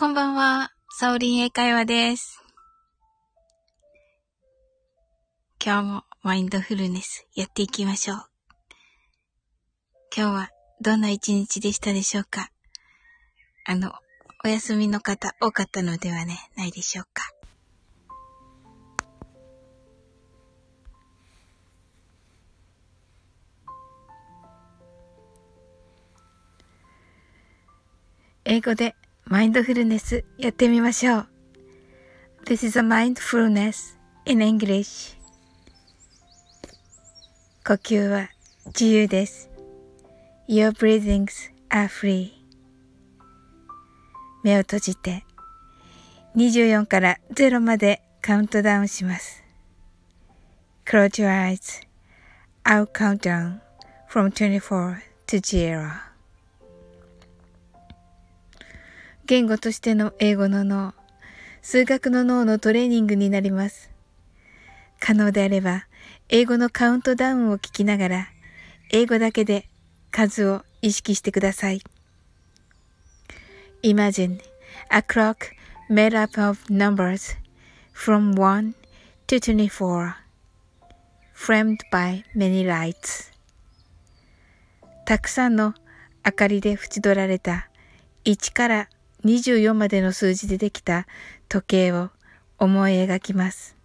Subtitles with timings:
[0.00, 2.42] こんばんは、サオリン英会話です。
[5.62, 8.24] 今日もマインドフルネスやっていきましょう。
[10.16, 10.48] 今日は
[10.80, 12.48] どんな一日でしたでしょうか？
[13.66, 13.92] あの、
[14.42, 17.24] お休みの方多かったのではね、ないでしょうか？
[28.46, 28.96] 英語で
[29.30, 31.28] マインドフルネスやってみましょう。
[32.46, 35.16] This is a mindfulness in English.
[37.64, 38.28] 呼吸は
[38.66, 39.48] 自由です。
[40.48, 41.28] Your breathings
[41.68, 42.32] are free.
[44.42, 45.24] 目を閉じて
[46.34, 49.44] 24から0までカウントダウンします。
[50.84, 51.86] Close your eyes.
[52.64, 53.60] I'll count down
[54.08, 54.96] from 24
[55.28, 56.09] to 0.
[59.30, 60.92] 言語としての英語の脳、
[61.62, 63.88] 数学の脳のトレーニングになります。
[64.98, 65.86] 可能であれば、
[66.30, 68.28] 英語のカウントダウンを聞きながら、
[68.90, 69.68] 英語だけで
[70.10, 71.80] 数を意識してください。
[73.84, 74.40] Imagine
[74.88, 75.52] a clock
[75.88, 77.36] made up of numbers
[77.94, 78.74] from 1
[79.28, 80.14] to 24
[81.32, 83.30] framed by many lights
[85.06, 85.74] たくさんの
[86.26, 87.68] 明かりで縁取られた
[88.24, 91.06] 1から24 24までの数字でできた
[91.48, 92.10] 時計を
[92.58, 93.76] 思い描きます。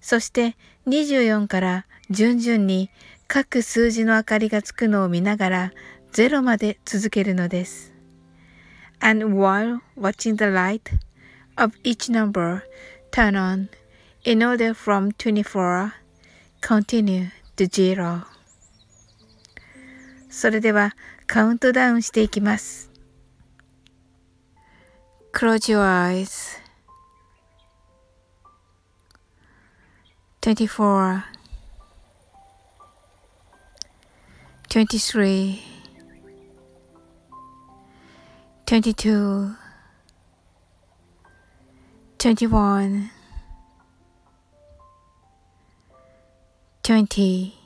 [0.00, 2.90] そして24から順々に
[3.26, 5.72] 各数字の明かりがつくのを見ながら
[6.12, 7.92] 0まで続けるのです。
[9.00, 10.80] And while watching the light
[11.56, 12.62] of each number
[13.10, 13.68] turn on
[14.24, 15.92] in order from 24
[16.60, 18.35] continue to zero
[20.36, 20.94] それでは
[21.26, 22.90] カウントダウンしていきます。
[25.32, 26.60] Close your eyes.
[30.42, 31.22] 24
[34.68, 35.58] 23
[38.66, 39.56] 22
[42.18, 43.08] 21
[46.82, 47.65] 20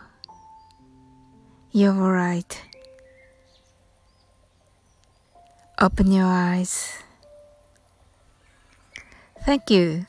[1.73, 2.61] You're right.
[5.79, 7.01] Open your eyes.
[9.45, 10.05] Thank you.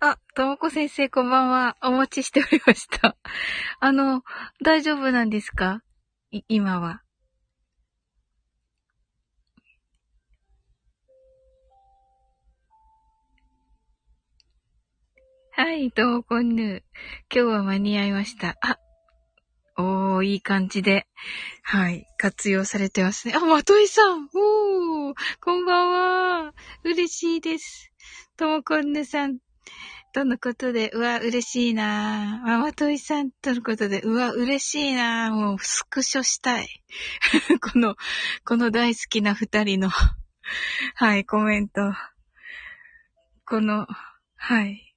[0.00, 1.76] あ、ともこ先生こんばんは。
[1.82, 3.16] お待ちしておりました。
[3.78, 4.24] あの、
[4.64, 5.82] 大丈夫なんですか
[6.48, 7.02] 今は。
[15.54, 16.82] はい、どうこんぬ。
[17.30, 18.56] 今日は間に合いました。
[18.62, 18.78] あ、
[19.76, 21.06] おー、いい感じで。
[21.62, 23.34] はい、活用されてますね。
[23.36, 25.14] あ、まといさんおー、
[25.44, 26.54] こんばんは。
[26.84, 27.92] 嬉しいです。
[28.38, 29.40] ともこんぬさん。
[30.14, 32.58] とのことで、うわ、嬉しいなぁ。
[32.58, 35.32] まといさんとのことで、うわ、嬉しいなぁ。
[35.34, 36.68] もう、スクショしたい。
[37.60, 37.96] この、
[38.46, 39.90] この大好きな二人の、
[40.94, 41.92] はい、コメント。
[43.44, 43.86] この、
[44.36, 44.91] はい。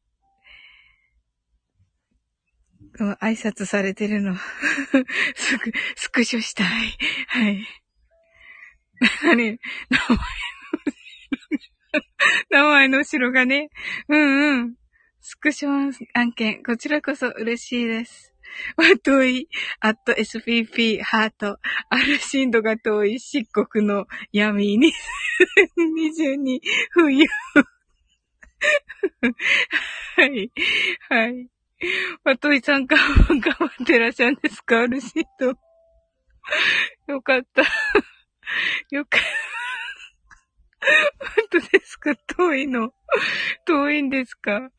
[3.22, 4.38] 挨拶されてるの
[5.36, 6.68] すぐ、スクショしたい。
[7.28, 7.68] はい。
[9.24, 9.60] あれ、
[9.90, 10.18] 名前の
[12.50, 13.70] 名前の後ろがね。
[14.08, 14.76] うんうん。
[15.22, 18.36] スクショ案件、こちらこそ嬉しいです。
[18.78, 19.50] は遠い、
[19.80, 21.60] アット SPP、ハート、
[21.90, 24.92] アルシンドが遠い、漆黒の闇に、
[25.78, 26.62] 22、
[26.92, 27.26] 冬。
[30.16, 30.52] はい。
[31.10, 31.50] はい。
[32.24, 34.82] わといさんか、頑張ってらっしゃるんですか？
[34.82, 35.54] アルシンド。
[37.08, 37.62] よかった。
[38.92, 39.26] よかった。
[41.50, 42.16] 本当ですか？
[42.16, 42.92] 遠いの。
[43.66, 44.70] 遠いんですか？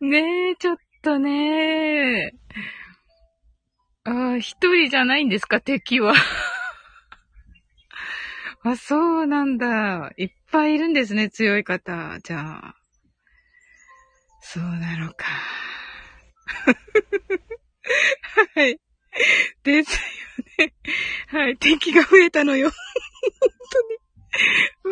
[0.00, 2.32] ねえ、ちょっとねえ
[4.04, 5.60] ああ、一人じゃないんですか？
[5.60, 6.14] 敵は。
[8.62, 10.12] あ、そうなんだ。
[10.16, 12.18] いっぱいいるんですね、強い方。
[12.22, 12.74] じゃあ。
[14.42, 15.26] そうなのか。
[18.54, 18.78] はい。
[19.64, 19.98] ですよ
[20.66, 20.72] ね。
[21.28, 21.56] はい。
[21.56, 22.70] 敵が増えたのよ。
[23.40, 23.98] 本当に。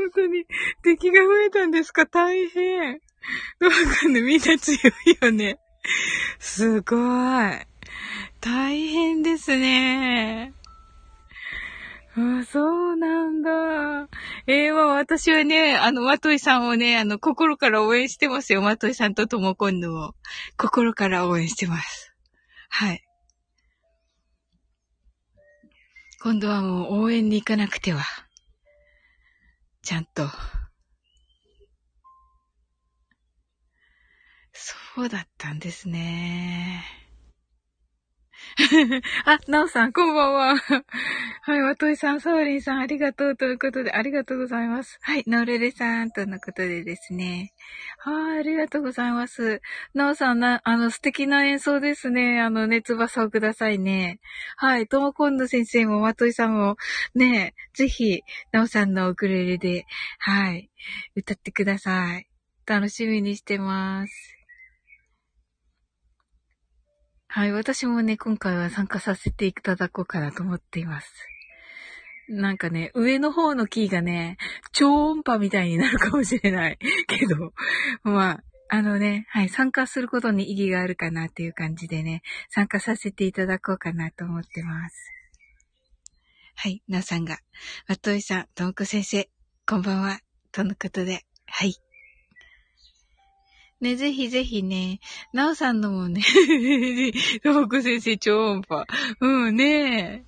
[0.05, 0.44] 本当に。
[0.82, 2.06] 敵が増えたんですか？
[2.06, 3.00] 大変。
[3.60, 4.82] どうかね、みんな強い
[5.20, 5.58] よね。
[6.38, 7.00] すごい。
[8.40, 10.52] 大変ですね。
[12.19, 14.09] あ、そうなんだ。
[14.49, 18.61] ええー、まあ私はね、あの、まといさんをね、あの、心から応援してますよ。
[18.61, 20.15] まといさんととも今度を。
[20.56, 22.12] 心から応援してます。
[22.70, 23.05] はい。
[26.20, 28.03] 今度はもう応援に行かなくては。
[29.82, 30.29] ちゃんと。
[34.53, 36.98] そうだったんですね。
[39.25, 40.56] あ、なおさん、こんばんは。
[41.43, 44.99] はい、わといさん、サオリンさん、ありがとうということで、ありがとうございます。
[45.00, 47.52] はい、ノルレさん、とのことでですね。
[47.99, 49.62] はい、ありがとうございます。
[49.94, 52.40] なおさん、な、あの、素敵な演奏ですね。
[52.40, 54.19] あのね、翼をくださいね。
[54.56, 56.76] はい、ともこんの先生も、わといさんも、
[57.14, 59.87] ね、ぜひ、なおさんのウクレレで、
[60.19, 60.69] はい、
[61.14, 62.26] 歌ってください。
[62.66, 64.38] 楽しみにしてます。
[67.30, 71.12] はい、私もね、今回は参加させていただこうかなと思っています。
[72.26, 74.38] なんかね、上の方のキーがね、
[74.72, 76.78] 超音波みたいになるかもしれない。
[77.06, 77.52] けど、
[78.02, 84.96] まあ、あのね、はい、参加することに意義があるかなっていう感じでね、参加させていただこうかなと思ってます。
[86.54, 87.40] はい、なさんが、
[87.88, 89.28] わといさん、ともこ先生、
[89.66, 90.20] こんばんは、
[90.50, 91.75] とのことで、はい。
[93.80, 94.98] ね、ぜひぜひね、
[95.32, 96.22] なおさんのもね、
[97.44, 98.86] ともこ先生超音波。
[99.20, 100.25] うん、ね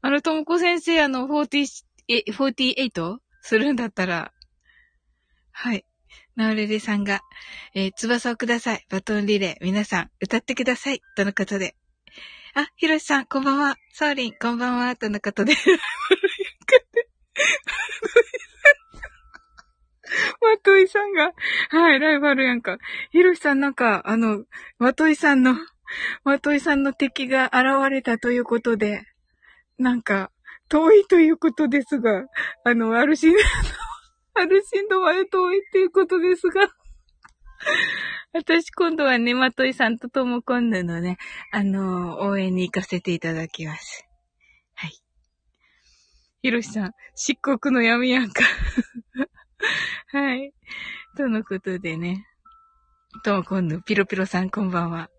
[0.00, 3.18] あの、ともこ先生、あの、40、え、48?
[3.42, 4.32] するんだったら、
[5.50, 5.84] はい。
[6.36, 7.22] なおれれさんが、
[7.74, 8.86] えー、翼をください。
[8.90, 9.64] バトンリレー。
[9.64, 11.02] 皆さん、歌ってください。
[11.16, 11.74] とのことで。
[12.54, 13.76] あ、ひろしさん、こんばんは。
[13.92, 14.94] サーリン、こんばんは。
[14.94, 15.54] とのことで。
[20.40, 21.32] まといさんが、
[21.70, 22.78] はい、ライバルやんか。
[23.10, 24.44] ひろしさんなんか、あの、
[24.78, 25.54] まといさんの、
[26.24, 29.02] まといさんの敵が現れたということで、
[29.78, 30.30] なんか、
[30.68, 32.26] 遠いということですが、
[32.64, 33.38] あの、アルシンド、
[34.40, 36.68] アルシンドまで遠いっていうことですが、
[38.32, 41.16] 私今度はね、まといさんととも今度のね、
[41.50, 44.06] あの応援に行かせていただきます。
[44.74, 44.92] はい。
[46.42, 48.44] ひろしさん、漆黒の闇やんか。
[50.12, 50.52] はい。
[51.16, 52.26] とのことでね。
[53.24, 55.10] とも今度、ピロピロさんこんばんは。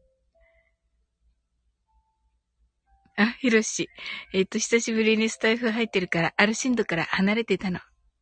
[3.18, 3.90] あ、ひろし。
[4.34, 7.80] えっ、と、久しぶりにスタイフ入ってるから、アルシンドから離れてたの。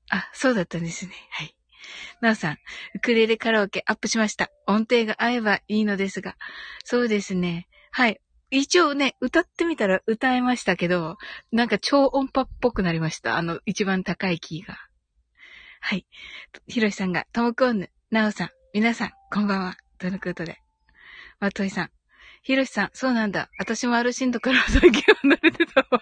[0.10, 1.14] あ、そうだったんですね。
[1.30, 1.56] はい。
[2.22, 2.58] なおさん、
[2.96, 4.50] ウクレレカラオケアップしました。
[4.66, 6.36] 音程が合えばいいのですが。
[6.84, 7.68] そうですね。
[7.92, 8.20] はい。
[8.50, 11.18] 一応ね、歌ってみたら歌えましたけど、
[11.52, 13.38] なんか超音波っぽくなりました。
[13.38, 14.78] あの、一番高いキーが。
[15.80, 16.06] はい。
[16.68, 19.78] ひろしさんが、ともこんぬ、なおさん、皆さん、こんばんは。
[19.98, 20.60] とのことで。
[21.40, 21.92] まといさん、
[22.42, 23.50] ひろしさん、そうなんだ。
[23.60, 26.02] 私もアルシンドから最近離れてたわ。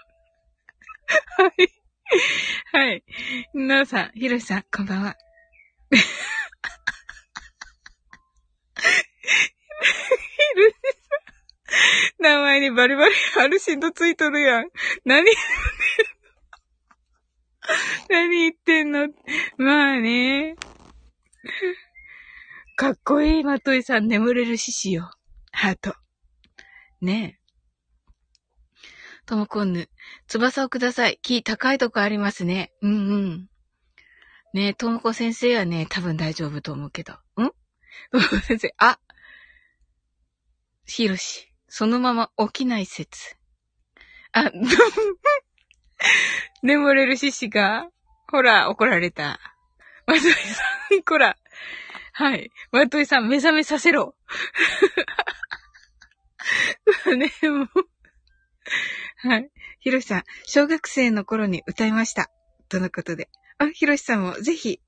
[1.37, 1.67] はい。
[2.71, 3.03] はい。
[3.53, 5.15] なおさん、ひろしさん、こんばんは。
[5.91, 6.05] ひろし
[10.73, 12.23] さん。
[12.23, 14.69] 名前にバリバリアルシンドついとるやん。
[15.03, 15.29] 何
[18.09, 19.07] 何言ってんの？
[19.57, 20.55] まあね。
[22.75, 25.11] かっこいい、まといさん、眠れる獅子よ。
[25.51, 25.95] ハート。
[27.01, 27.45] ねえ。
[29.25, 29.89] ともこんぬ、
[30.27, 31.19] 翼をください。
[31.21, 32.73] 木高いとこありますね。
[32.81, 33.49] うんうん。
[34.53, 37.13] ねえ、ともこ先生はね、多分大丈夫と思うけど。
[37.13, 37.17] ん？
[37.37, 37.43] と
[38.13, 38.99] もこ先生、あ
[40.85, 43.35] ひろし、そのまま起きない説。
[44.31, 44.51] あ、
[46.63, 47.89] 眠れる獅子が、
[48.27, 49.39] ほら、怒られた。
[50.05, 50.63] まといさ
[50.95, 51.37] ん、こら。
[52.13, 52.51] はい。
[52.71, 54.15] まといさん、目覚めさせろ。
[57.17, 57.69] ね、もう。
[59.27, 59.49] はい。
[59.79, 62.29] ひろしさん、小学生の頃に歌いました。
[62.69, 63.29] とのことで。
[63.57, 64.79] あ、ひろしさんもぜひ。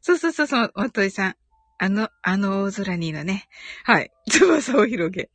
[0.00, 1.36] そうそうそうそう、まといさん。
[1.78, 3.48] あの、あの大空にのね。
[3.84, 4.12] はい。
[4.30, 5.30] 翼を広げ。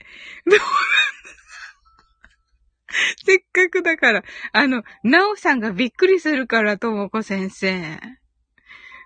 [3.25, 7.99] せっかくだから、あの、なおさんがびっくりするから、ともこ先生。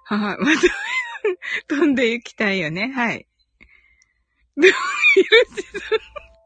[0.05, 0.38] はい、また、
[1.67, 2.91] 飛んで行きたいよね。
[2.91, 3.27] はい。
[4.57, 4.77] でも、
[5.13, 5.79] ひろしさ、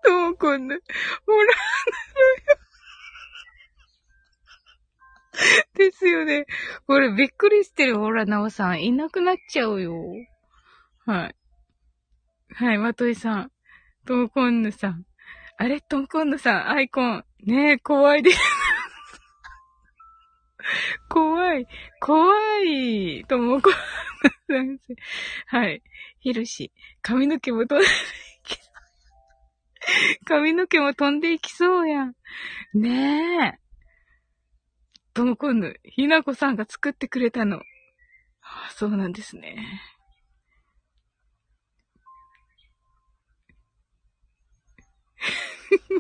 [0.03, 0.77] ともこんな、
[1.25, 1.53] ほら、
[5.73, 6.45] ですよね。
[6.87, 7.99] これびっくりしてる。
[7.99, 8.83] ほら、なおさん。
[8.83, 9.93] いなくなっちゃうよ。
[11.05, 11.35] はい。
[12.53, 13.51] はい、まといさん。
[14.05, 15.05] ともこんぬさん。
[15.57, 15.81] あれ？
[15.81, 17.25] ともこんぬさん、アイコン。
[17.45, 18.39] ねえ、怖いです。
[21.09, 21.67] 怖い。
[22.01, 22.33] 怖
[22.63, 23.23] い。
[23.25, 23.73] ともこん
[24.73, 24.97] ぬさん。
[25.47, 25.83] はい。
[26.19, 26.71] ひるし。
[27.01, 27.89] 髪の毛も飛んでい
[28.43, 28.75] きそう。
[30.25, 32.15] 髪の毛も飛んでいきそうやん。
[32.73, 33.59] ねえ。
[35.13, 37.57] ともこんぬ、ひなこさんが作ってくれたの。
[37.57, 37.61] あ
[38.67, 39.81] あ、そうなんですね。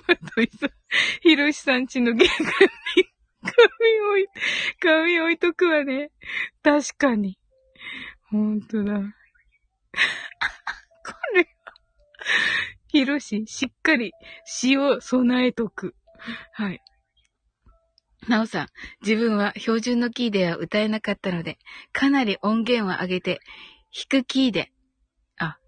[0.07, 0.69] まといさん、
[1.21, 2.45] ひろしさんちの玄関
[2.97, 3.09] に
[3.41, 4.27] 紙置い、
[4.79, 6.11] 紙置いとくわね。
[6.63, 7.37] 確かに。
[8.29, 8.93] ほんとだ。
[8.93, 9.03] こ
[11.35, 11.47] れは、
[12.87, 14.11] ひろし、しっかり
[14.45, 15.95] 詩を備えとく。
[16.53, 16.81] はい。
[18.27, 18.67] なおさん、
[19.01, 21.59] 自分は標準のキーでは歌えなかったので、
[21.93, 23.39] かなり音源を上げて、
[23.93, 24.71] 弾くキーで、
[25.37, 25.59] あ、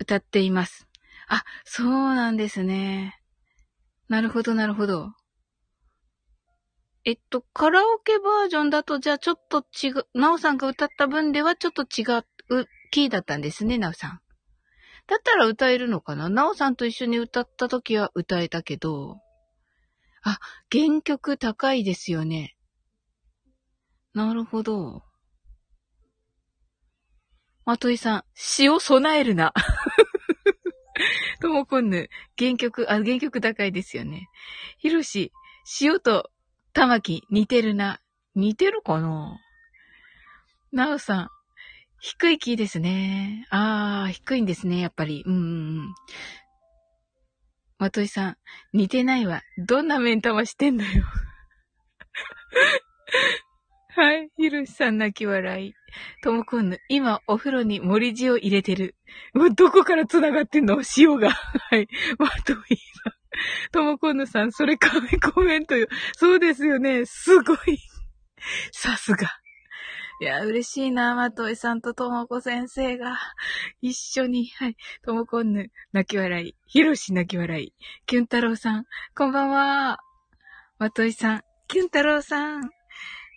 [0.00, 0.88] 歌っています。
[1.28, 3.18] あ、そうなんですね。
[4.08, 5.12] なるほど、なるほど。
[7.04, 12.04] えっと、カラオケバージョンだと、じゃあちょっと違う、なおさんが歌った分ではちょっと違
[12.50, 14.20] うキーだったんですね、なおさん。
[15.08, 16.28] だったら歌えるのかな？
[16.28, 19.16] なおさんと一緒に歌った時は歌えたけど。
[20.22, 20.38] あ、
[20.70, 22.54] 原曲高いですよね。
[24.14, 25.02] なるほど。
[27.64, 29.52] まといさん、詩を備えるな。
[31.40, 32.08] ともこんぬ、
[32.38, 34.28] 原曲、あ、原曲高いですよね。
[34.78, 35.32] ひろし、
[35.80, 36.30] 塩と
[36.72, 38.00] 玉木似てるな。
[38.34, 39.38] 似てるかな？
[40.72, 41.28] なおさん、
[42.00, 43.46] 低いキーですね。
[43.50, 45.22] あー、低いんですね、やっぱり。
[45.26, 45.44] うんうんう
[45.82, 45.94] ん。
[47.78, 48.36] まといさん、
[48.72, 49.42] 似てないわ。
[49.58, 51.04] どんな目ん玉してんのよ。
[53.94, 54.30] はい。
[54.36, 55.74] ひろしさん泣き笑い。
[56.22, 58.94] ともこんぬ、今お風呂に森地を入れてる。
[59.34, 60.82] もうどこから繋がってんの？
[60.96, 61.30] 塩が。
[61.30, 61.88] はい。
[62.18, 63.12] まといさん。
[63.70, 65.88] ともこんぬさん、それカメコメントよ。
[66.16, 67.04] そうですよね。
[67.04, 67.58] すごい。
[68.72, 69.28] さすが。
[70.20, 73.18] いや、嬉しいな、まといさんとともこ先生が、
[73.80, 77.74] 一緒に、はい、ともこんぬ、泣き笑い、ひろし泣き笑い、
[78.06, 78.84] きゅんたろうさん、
[79.16, 79.98] こんばんは。
[80.78, 82.70] まといさん、きゅんたろうさん、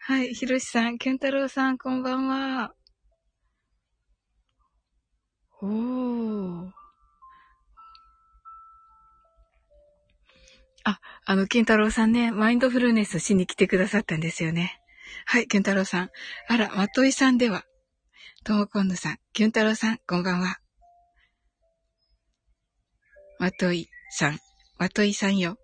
[0.08, 2.76] はい、ひろしさん、きゅんたろうさん、こんばんは。
[5.64, 6.72] おー。
[10.84, 14.80] あ、あの、金太郎さんね、マインドフルネスしに来てくださったんですよね。
[15.26, 16.12] はい、キュン太郎さん。
[16.50, 17.64] あら、まといさんでは。
[18.44, 20.60] ともこんぬさん、キュン太郎さん、こんばんは。
[23.40, 24.38] まといさん、
[24.78, 25.58] まといさんよ。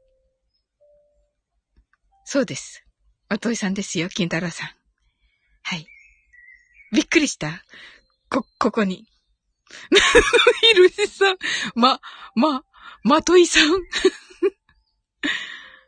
[2.26, 2.84] そうです。
[3.32, 4.70] まといさんですよ、金太郎さん。
[5.64, 5.88] はい。
[6.92, 7.64] びっくりした
[8.30, 9.08] こ、ここに。
[10.62, 11.38] ひるしさん、
[11.74, 12.02] ま、
[12.36, 12.66] ま、
[13.06, 13.70] まといさん。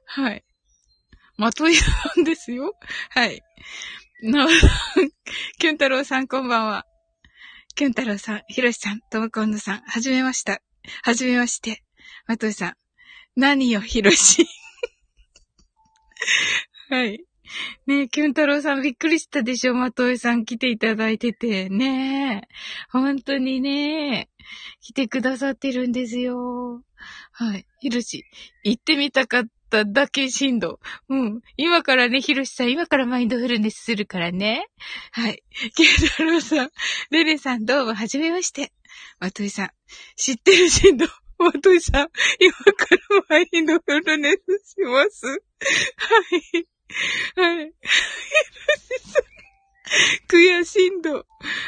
[0.07, 0.45] はい。
[1.35, 2.77] まといさんですよ。
[3.09, 3.43] はい。
[4.21, 4.59] なおさん、
[5.59, 6.85] キュン太郎さんこんばんは。
[7.75, 10.61] キュン太郎さん、ひろしさん、ともこんぬさん、はじめました。
[11.01, 11.83] はじめまして。
[12.25, 12.77] まといさん、
[13.35, 14.47] 何よ、ひろし。
[16.89, 17.25] はい。
[17.87, 19.73] ねえ、キュン太郎さんびっくりしたでしょ？
[19.73, 21.69] まといさん来ていただいてて。
[21.69, 22.47] ねえ。
[22.91, 24.29] 本当にね
[24.81, 26.83] 来てくださってるんですよ。
[27.31, 27.65] はい。
[27.79, 28.25] ひろし、
[28.63, 30.79] 行ってみたかっただけ振動。
[31.09, 31.41] うん。
[31.57, 34.67] 今からね、ひろしさん、今からマインドフルネスするからね。
[35.11, 35.43] はい。
[35.75, 36.71] ケイタロウさん、
[37.11, 38.71] レレさん、どうも、はじめまして。
[39.19, 39.69] まといさん、
[40.15, 41.07] 知ってる振動。
[41.39, 45.25] まといさん、今からマインドフルネスします。
[45.25, 45.35] は
[46.59, 46.72] い。
[47.35, 47.65] はい。
[47.65, 49.23] ひろしさん、
[50.27, 51.25] 悔しんど。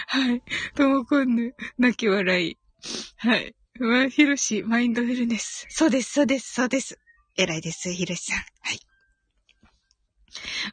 [0.08, 0.44] はい。
[0.76, 2.58] ともこんぬ、泣き笑い。
[3.18, 3.56] はい。
[3.80, 5.66] ま、ひろし、マインドフルネス。
[5.70, 7.00] そうです、そうです、そうです。
[7.38, 8.38] 偉いです、ひろしさん。
[8.38, 8.44] は
[8.74, 8.80] い。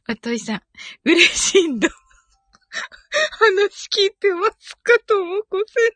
[0.09, 0.63] おといさん、
[1.05, 1.89] 嬉しいんだ。
[3.31, 5.93] 話聞いてますかともこ先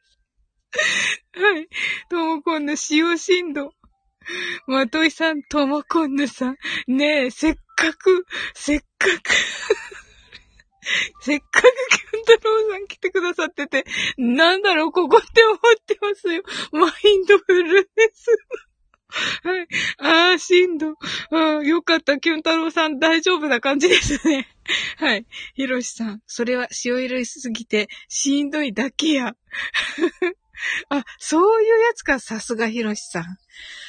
[1.34, 1.40] 生。
[1.40, 1.68] はい。
[2.10, 3.72] ともこんの使用振動。
[4.66, 6.56] まといさん、ともこんぬさん。
[6.86, 9.30] ねえ、せっかく、せっかく
[11.20, 13.84] せっかくキュン太郎さん来てくださってて、
[14.16, 16.42] なんだろう、ここって思ってますよ。
[16.72, 18.26] マインドフルネス。
[19.42, 19.68] はい。
[19.98, 20.94] ああ、しんど。
[21.62, 22.18] よかった。
[22.18, 24.48] キュン太郎さん大丈夫な感じですね。
[24.96, 25.26] はい。
[25.54, 26.22] ひろしさん。
[26.26, 29.34] それは塩入れすぎてしんどいだけや。
[30.90, 32.18] あ、そういうやつか。
[32.20, 33.38] さすがひろしさん。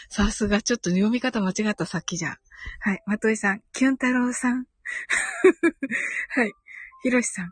[0.09, 0.61] さすが。
[0.61, 2.37] ちょっと読み方間違ったさっきじゃ。
[2.79, 3.03] はい。
[3.05, 3.61] まといさん。
[3.73, 4.65] キュン太郎さん。
[6.29, 6.53] はい。
[7.03, 7.51] ひろしさん。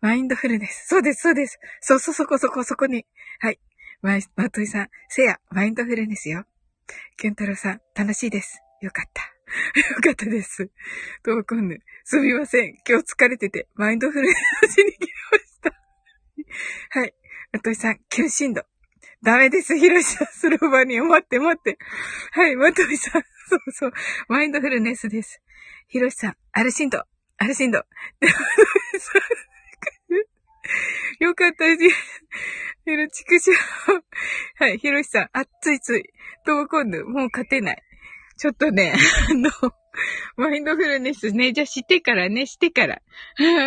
[0.00, 0.86] マインドフルネス。
[0.88, 1.58] そうです、そうです。
[1.80, 3.06] そうそ、そこそこ、そこに。
[3.38, 3.60] はい。
[4.00, 4.88] ま、まといさん。
[5.08, 6.44] せや、マインドフルネスよ。
[7.16, 8.60] ケンタロウさん、楽しいです。
[8.80, 9.22] よかった。
[9.94, 10.70] よかったです。
[11.22, 12.76] トーコンヌ、すみません。
[12.88, 14.34] 今日疲れてて、マインドフルネ
[14.68, 15.00] スに来
[15.30, 16.98] ました。
[16.98, 17.14] はい。
[17.52, 18.62] まといさん、キュンシンド。
[19.22, 19.76] ダメです。
[19.76, 21.76] ヒロシさん、スローバニーを待って待って。
[22.32, 23.92] はい、まといさん、そうそう。
[24.28, 25.42] マインドフルネスです。
[25.86, 27.04] ヒロシさん、アルシンド。
[27.36, 27.84] アルシンド。
[31.20, 31.96] よかったです。
[32.86, 33.56] ひろちくしょう。
[34.56, 35.28] はい、ひろしさん。
[35.34, 36.04] あっ、ついつい。
[36.46, 37.82] とも今度、もう勝てない。
[38.38, 38.94] ちょっとね、
[39.30, 39.50] あの、
[40.36, 41.52] マインドフルネスね。
[41.52, 43.02] じゃあしてからね、してから。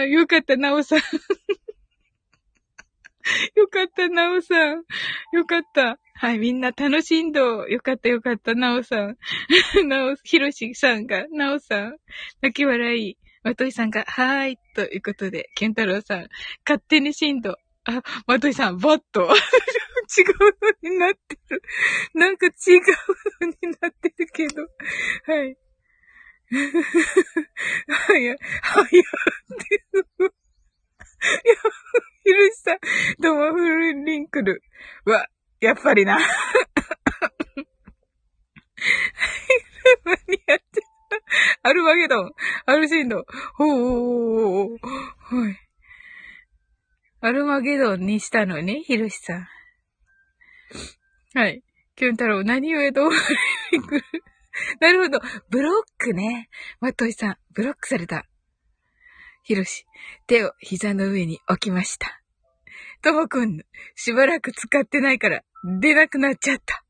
[0.08, 1.00] よかった、なおさん。
[3.55, 4.84] よかった、なおさん。
[5.34, 6.00] よかった。
[6.13, 7.67] はい、みんな楽しんど。
[7.67, 9.17] よかった、よかった、なおさん。
[9.88, 11.98] なお、ひろしさんが、なおさん。
[12.41, 13.17] 泣き笑い。
[13.44, 16.27] まといさんが、はーい、ということで、ケンタロウさん、
[16.67, 17.58] 勝手に震度。
[17.86, 19.22] あ、まといさん、バット。
[20.17, 20.25] 違う
[20.84, 21.62] のになってる。
[22.13, 22.53] なんか違う
[23.41, 24.63] のになってるけど。
[25.25, 25.58] はい。
[27.88, 30.05] はや、はやってる。
[30.20, 31.55] いや、
[32.25, 32.79] ひるしさん、
[33.22, 34.64] ドマフルリンクル
[35.05, 35.27] は、
[35.61, 36.18] やっぱりな。
[40.03, 40.81] 間に合って
[41.61, 42.31] アルマゲドン、
[42.66, 45.42] アルシンド、ほうほうほうほう。
[45.42, 45.59] はい。
[47.22, 49.48] アルマゲドンにしたのね、ヒロシさん。
[51.35, 51.64] はい。
[51.96, 53.11] キュン太郎、何をえどう
[54.81, 55.20] なるほど。
[55.50, 56.50] ブロックね。
[56.79, 58.25] マットイさん、ブロックされた。
[59.46, 59.86] ヒロシ、
[60.25, 62.20] 手を膝の上に置きました。
[63.03, 65.44] ともくん、しばらく使ってないから、
[65.79, 66.84] 出なくなっちゃった。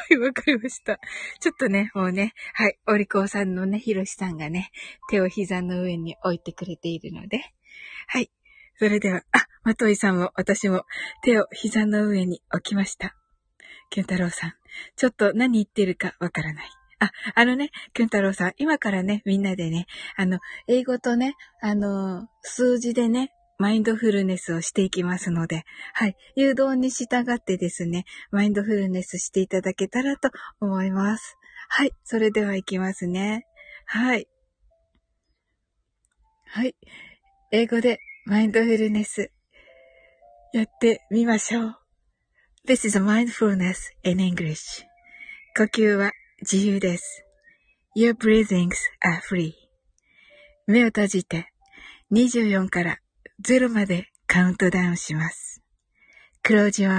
[0.00, 0.98] はい、わかりました。
[1.40, 4.72] ちょっとね、もうね、はい、お利口さんのね、ひろしさんがね、
[5.08, 7.44] 手を膝の上に置いてくれているので、
[8.08, 8.32] はい。
[8.80, 10.84] それでは、あ、まといさんも私も
[11.22, 13.14] 手を膝の上に置きました。
[13.90, 14.54] キュン太郎さん、
[14.96, 16.68] ちょっと何言ってるかわからない。
[16.98, 26.16] あ、あのね、キュン太郎さん、今からね、みんなでね、あの、英語とね、あの、数字でね、マインドフルネスをしていきますので、はい。
[26.34, 30.30] 誘導に従ってですね、マインドフルネスしていただけたらと
[30.60, 31.36] 思います。
[31.68, 31.92] はい。
[32.04, 33.46] それでは行きますね。
[33.86, 34.28] はい。
[36.48, 36.76] はい。
[37.50, 39.30] 英語でマインドフルネス
[40.52, 41.76] やってみましょう。
[42.66, 44.84] This is mindfulness in English.
[45.56, 47.24] 呼吸は自由です。
[47.96, 49.54] Your breathings are free.
[50.66, 51.48] 目を閉じて
[52.12, 52.98] 24から
[53.42, 55.62] 0までカウントダウンします。
[56.44, 56.90] Close your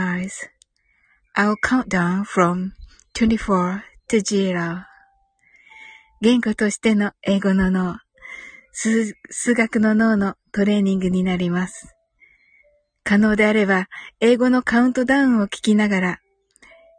[1.35, 2.71] eyes.I'll count down from
[3.15, 4.83] 24 to 0.
[6.21, 7.97] 言語としての英語の脳、
[8.71, 9.13] 数
[9.53, 11.95] 学の脳のトレーニングになります。
[13.03, 13.87] 可能であれば、
[14.19, 16.19] 英語のカウントダウンを聞きながら、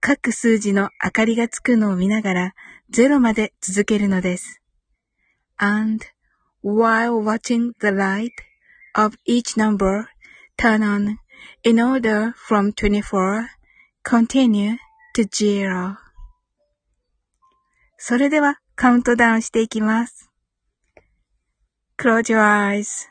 [0.00, 2.54] 各数字の明かりがつくのを見ながら
[2.92, 4.62] 0まで続けるのです。
[5.56, 6.04] And
[6.62, 8.30] while watching the light
[8.94, 10.06] of each number
[10.56, 11.18] turn on
[11.64, 13.48] in order from 24
[14.04, 14.76] continue
[15.14, 15.96] to zero
[17.96, 20.30] それではカウントダウンしていきます。
[21.98, 23.08] Close your eyes.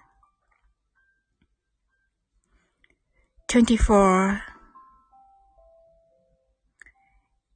[3.50, 4.57] 24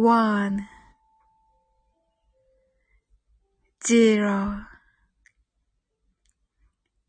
[0.00, 0.66] one,
[3.86, 4.64] zero.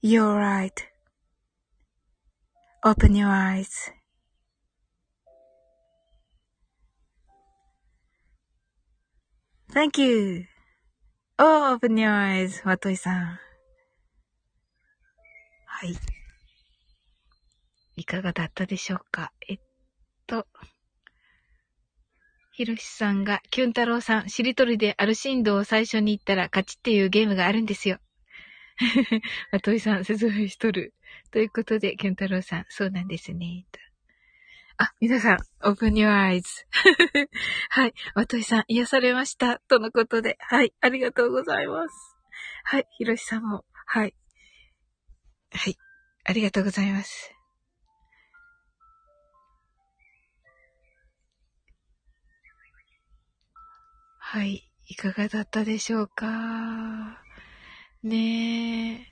[0.01, 0.87] You're right.
[2.83, 3.91] Open your eyes.
[9.71, 10.45] Thank you.
[11.39, 13.39] Oh, open your eyes, まといさん。
[15.65, 15.95] はい。
[17.95, 19.59] いかがだったでしょうかえっ
[20.27, 20.45] と、
[22.61, 27.97] ひろしさんが、キュン太郎さん、しりとりでアルシンドを最初に言ったら勝ちっていうゲームがあるんですよ。
[29.51, 30.93] まといさん、説明しとる。
[31.31, 33.65] ということで、キュン太郎さん、そうなんですね。
[34.77, 36.43] あ、皆さん、open your eyes.
[37.69, 37.95] はい。
[38.13, 39.57] まといさん、癒されました。
[39.67, 40.71] とのことで、はい。
[40.81, 42.15] ありがとうございます。
[42.65, 42.87] はい。
[42.95, 44.13] ひろしさんも、はい。
[45.51, 45.75] はい。
[46.25, 47.40] ありがとうございます。
[54.31, 54.63] はい。
[54.87, 57.21] いかがだったでしょうか？
[58.01, 59.07] ねえ。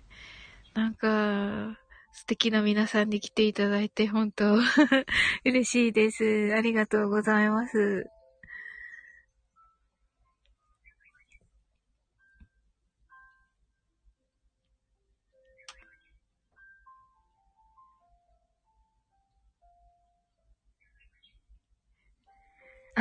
[0.74, 1.78] なんか、
[2.14, 4.58] 素敵な皆さんに来ていただいて、本当
[5.44, 6.54] 嬉しいです。
[6.56, 8.10] ありがとうございます。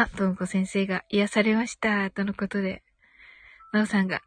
[0.00, 2.08] あ、ともこ先生が癒されました。
[2.10, 2.84] とのことで。
[3.72, 4.20] なおさんが、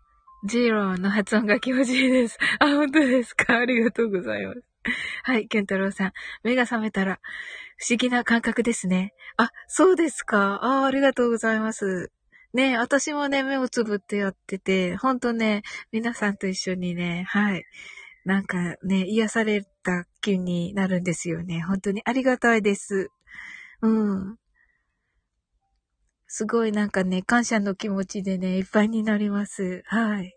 [0.45, 2.37] ジーローの発音が気持ちいいです。
[2.59, 3.57] あ、本当ですか？
[3.57, 4.61] ありがとうございます。
[5.23, 6.11] はい、ケンタロウさん。
[6.43, 7.21] 目が覚めたら、
[7.77, 9.13] 不思議な感覚ですね。
[9.37, 10.59] あ、そうですか？
[10.61, 12.11] あ、ありがとうございます。
[12.53, 15.61] ね私もね、目をつぶってやってて、ほんとね、
[15.93, 17.63] 皆さんと一緒にね、はい。
[18.25, 21.61] なんかね、癒された気になるんですよね。
[21.61, 23.09] 本当にありがたいです。
[23.81, 24.37] うん。
[26.33, 29.83] すごいなんかね、感謝の気持ちでね、いっぱいになります。
[29.85, 30.33] はい。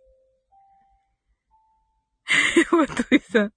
[2.73, 3.53] まといさん。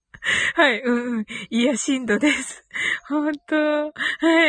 [0.54, 1.26] はい、うんうん。
[1.50, 2.64] 癒しんどです。
[3.10, 3.92] 本当は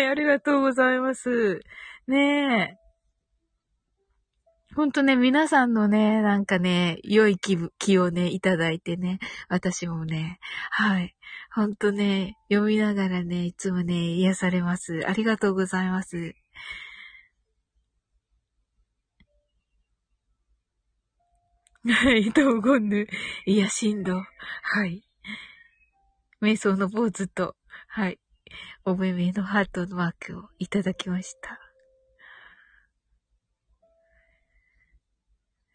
[0.00, 1.62] い、ありがとうございます。
[2.06, 2.76] ねえ。
[4.74, 11.16] ほんとね、皆さんのね、なんかね、良い気気をね、いただいてね、私もね、はい。
[11.54, 15.06] ほんとね、読みながらね、いつもね、癒されます。
[15.06, 16.34] ありがとうございます。
[21.86, 23.06] はい、道言ぬ、
[23.46, 24.16] 癒しんど。
[24.62, 25.04] はい。
[26.42, 27.54] 瞑想の坊主と、
[27.86, 28.18] はい。
[28.84, 31.60] お目目のハートのマークをいただきました。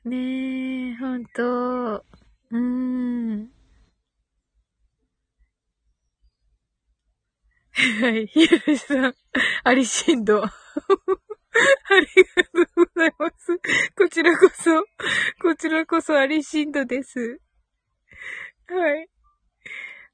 [0.03, 1.95] ねえ、ほんと。
[1.95, 3.49] うーん。
[8.01, 9.15] はい、ひろしさん、
[9.63, 10.43] ありしんど。
[11.89, 13.59] ありがとうございます。
[13.95, 14.83] こちらこそ、
[15.41, 17.39] こちらこそアリシンドです。
[18.67, 19.09] はい。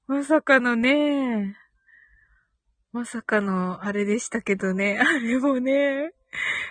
[0.07, 1.55] まさかのね、
[2.91, 6.11] まさかのあれでしたけどね、あれもね、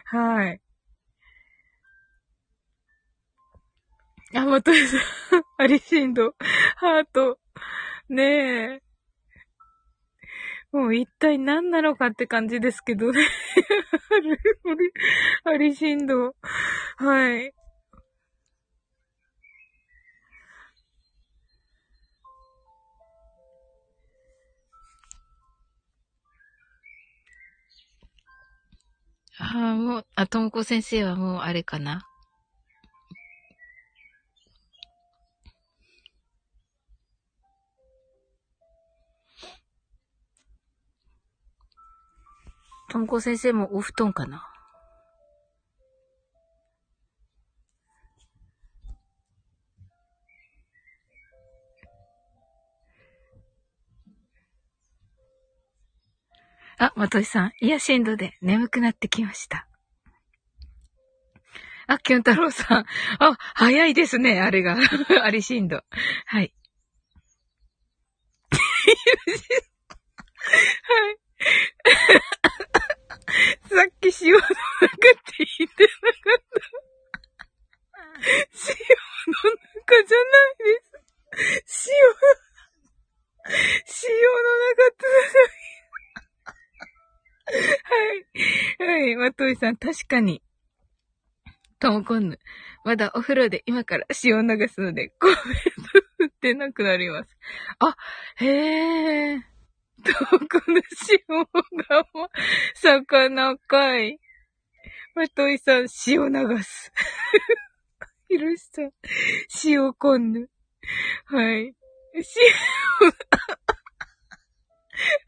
[0.06, 0.60] はい。
[4.34, 5.00] あ、まとえさん、
[5.56, 6.34] アリシンド、
[6.76, 7.38] ハート、
[8.08, 8.87] ねえ。
[10.72, 13.26] もう一体何なのかって感じですけど ね。
[15.44, 16.34] ありしんど。
[16.96, 17.52] はい。
[29.40, 32.07] ああ、もう、あ、ともこ先生はもうあれかな
[42.88, 44.44] ともこ先生もお布団かな？
[56.80, 59.66] あ、まとしさん、いや、しんどで眠くなってきました。
[61.88, 62.86] あ、きゅんたろうさん。
[63.18, 64.76] あ、早いですね、あれが。
[65.24, 65.76] あれしんど。
[65.76, 65.84] はい。
[66.30, 66.54] はい。
[73.68, 76.60] さっき塩の中って言ってなかった。
[78.18, 78.74] 塩
[79.26, 81.88] の中じゃないです。
[81.88, 82.02] 塩、
[84.08, 85.06] 塩の中って
[87.48, 89.06] はい。
[89.06, 89.16] はい。
[89.16, 90.42] まといさん、確かに。
[91.78, 92.38] ともこんぬ。
[92.84, 95.42] まだお風呂で今から塩流すので、コメント
[96.18, 97.36] 振ってなくなります。
[97.78, 97.96] あ、
[98.36, 99.57] へえ。
[100.12, 100.82] とこんぬ
[101.28, 101.44] 塩
[101.88, 102.28] がも、
[102.74, 104.18] 魚かい。
[105.14, 106.92] まといさん、塩流す。
[108.28, 108.92] ひろしさん、
[109.64, 110.48] 塩こんぬ。
[111.26, 111.74] はい。
[112.14, 112.24] 塩、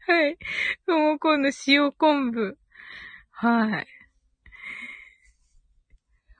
[0.07, 0.37] はい。
[0.85, 2.57] ともこんぬ塩昆布。
[3.31, 3.87] はい。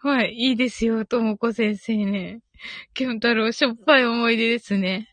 [0.04, 2.42] はい、いいですよ、ともこ先生ね。
[2.94, 5.10] きょん太郎、しょっぱい思い出ですね。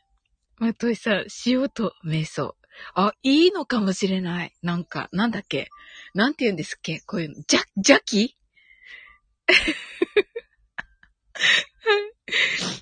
[0.57, 2.58] まといさん、塩と瞑想。
[2.95, 4.53] あ、いいのかもしれない。
[4.63, 5.69] なんか、なんだっけ？
[6.15, 7.01] なんて言うんですっけ？
[7.01, 7.43] こういうの。
[7.47, 8.37] じゃ、邪気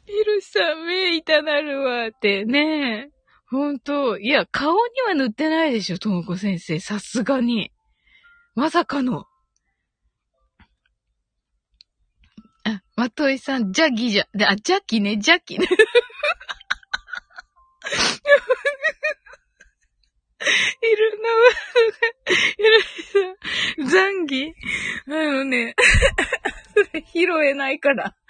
[0.06, 3.10] ひろしさん、目痛なるわってね。
[3.48, 4.18] ほんと。
[4.18, 6.80] いや、顔には塗ってないでしょ、ともこ先生。
[6.80, 7.70] さすがに。
[8.54, 9.26] まさかの。
[12.64, 15.68] あ、まといさん、ジャギじゃ、あ、ジャキね、ジャキね。
[20.82, 21.28] いるな、
[22.58, 22.82] いる
[23.82, 24.54] さん、残儀？
[25.08, 25.74] あのね、
[27.12, 28.14] 拾えないから。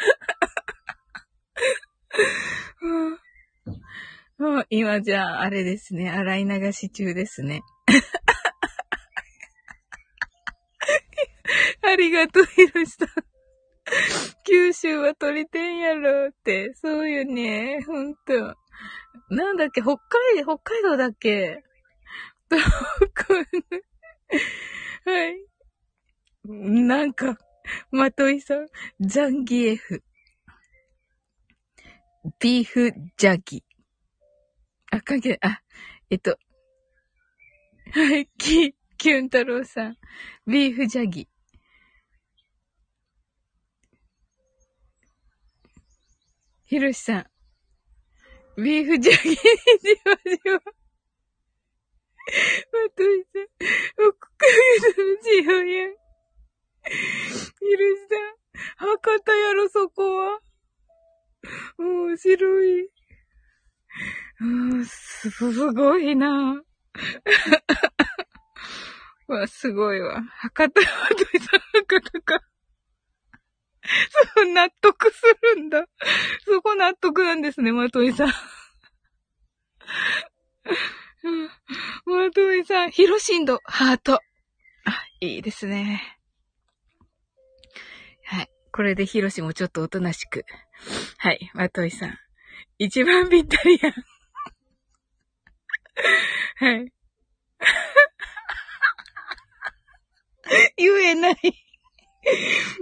[4.38, 6.10] もう今じゃあ、あれですね。
[6.10, 7.62] 洗い流し中ですね。
[11.82, 13.08] ありがとう、ひろしさん。
[14.44, 16.72] 九州は鳥天やろって。
[16.74, 17.82] そうよね。
[17.86, 18.56] ほんと。
[19.30, 19.80] なんだっけ？
[19.80, 21.62] 北海、北海道だっけ？
[22.48, 23.34] どこ
[25.04, 25.36] はい。
[26.44, 27.38] なんか、
[27.90, 28.66] まといさん、
[29.00, 30.02] ザンギエフ。
[32.40, 33.64] ビーフジャギ。
[34.90, 35.60] あ、関係、あ、
[36.10, 36.38] えっと。
[37.92, 39.96] はい、キ、キュン太郎さん。
[40.46, 41.28] ビーフジャギ。
[46.64, 47.26] ひろしさん。
[48.60, 49.40] ビーフジャギにし
[50.04, 52.34] ましょ
[52.78, 52.84] う。
[52.84, 54.06] まといさん。
[54.08, 54.46] おこか
[55.34, 55.88] げの塩や。
[56.88, 58.36] ひろしさん。
[58.76, 60.40] 博多やろ、そこは。
[61.78, 62.88] 面白い。
[64.40, 64.44] う
[64.76, 66.62] ん、すごいな
[69.28, 70.22] わ、すごいわ。
[70.22, 72.40] 博多はどいさん博多か。
[74.36, 75.22] そう、納得す
[75.54, 75.86] るんだ。
[76.44, 78.28] そこ納得なんですね、まといさん。
[82.06, 84.14] まといさん、ヒロシンド、ハート。
[84.14, 84.20] あ、
[85.20, 86.18] いいですね。
[88.24, 88.50] はい。
[88.72, 90.44] これでヒロシもちょっとおとなしく。
[91.18, 91.50] はい。
[91.54, 92.16] まといさん。
[92.78, 93.94] 一番ぴったりやん。
[96.56, 96.92] はい。
[100.76, 101.36] 言えない。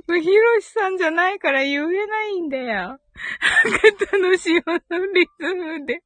[0.09, 2.99] もう、ひろしさんじゃないから言えないんだよ。
[3.63, 4.81] 博の塩の
[5.13, 6.03] リズムで。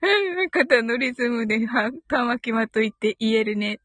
[0.52, 3.80] 博のリズムで、は、玉木まと言って言えるね。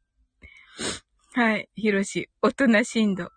[1.34, 1.70] はい。
[1.76, 3.32] ひろし、おとなしんど。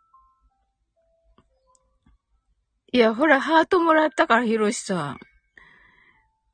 [2.92, 5.20] いや、ほら、ハートもらったから、ひろしさん。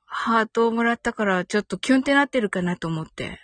[0.06, 3.40] ハートをもらったから、ちょっとキュンってなってるかなと思って。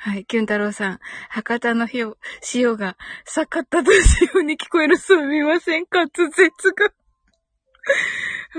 [0.00, 1.00] はい、キュン太郎さん。
[1.28, 3.90] 博多の塩が、坂田と
[4.36, 5.86] 塩に聞こえるすみません。
[5.90, 6.92] 滑舌が。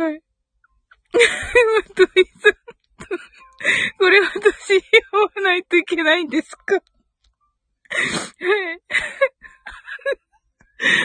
[0.03, 0.23] はい。
[1.95, 2.07] トイ
[2.41, 2.53] さん。
[3.97, 6.75] これ私読まないといけないんですか？
[6.75, 6.83] はい。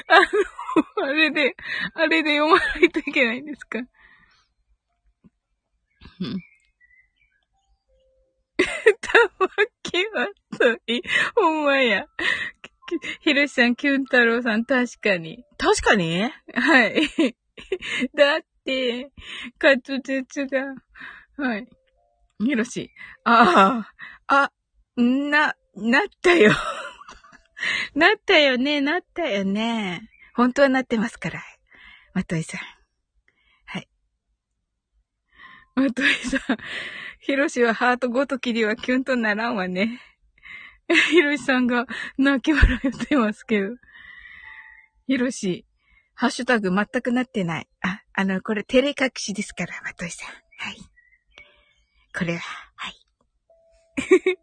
[0.08, 0.20] あ
[1.02, 1.56] の、あれで、
[1.94, 3.78] あれで読まないといけないんですか？
[3.78, 3.82] う
[6.24, 6.38] ん。
[8.56, 9.48] たま
[9.82, 11.02] きはとい。
[11.34, 12.06] ほんまや。
[13.20, 15.44] ひろしさん、キュン太郎さん、確かに。
[15.58, 16.30] 確かに？
[16.54, 16.94] はい。
[18.14, 19.10] だって、
[19.60, 20.74] 滑舌が。
[21.36, 21.68] はい。
[22.44, 22.90] ひろし。
[23.24, 23.86] あ
[24.26, 24.52] あ、あ、
[24.96, 26.52] な、なったよ。
[27.94, 30.10] なったよね、なったよね。
[30.34, 31.42] 本当はなってますから。
[32.12, 32.60] まといさん。
[33.66, 33.88] はい。
[35.74, 36.56] まといさん。
[37.20, 40.00] ひろしはハートごときりはキュンとならんわね。
[41.10, 41.86] ひろしさんが
[42.18, 43.74] 泣き笑いってますけど。
[45.06, 45.64] ひろし、
[46.14, 47.68] ハッシュタグ全くなってない。
[47.82, 50.28] あ、あの、これ照れ隠しですから、まといさん。
[50.28, 50.76] はい。
[52.16, 52.40] これは、
[52.76, 52.94] はい。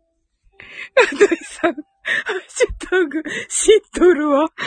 [0.95, 1.84] まといさん、ハッ
[2.47, 4.49] シュタグ、知っとるわ。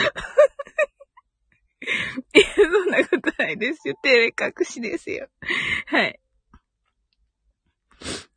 [2.33, 3.95] いや、そんなことないですよ。
[4.01, 5.29] 照れ隠しですよ。
[5.85, 6.19] はい。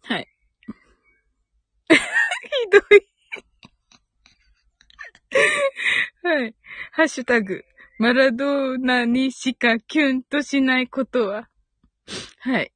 [0.03, 0.29] はい。
[1.89, 1.97] ひ
[2.71, 3.09] どい。
[6.23, 6.55] はい。
[6.93, 7.65] ハッシュタグ、
[7.99, 11.49] マラドーナにしかキュンとしないことは？
[12.39, 12.73] はい。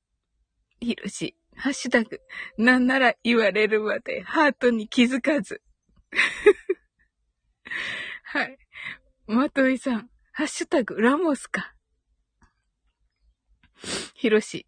[0.80, 2.20] ひろし、ハッシュタグ、
[2.58, 5.62] なんなら言われるまでハートに気づかず。
[8.24, 8.58] はい。
[9.28, 11.74] まといさん、ハッシュタグ、ラモスか？
[14.14, 14.66] ひろし、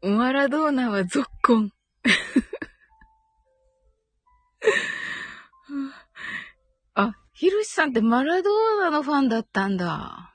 [0.00, 1.70] マラドーナは続婚。
[2.04, 2.08] あ、
[7.42, 10.32] ひろしさんってマラドーナのファンだったんだ。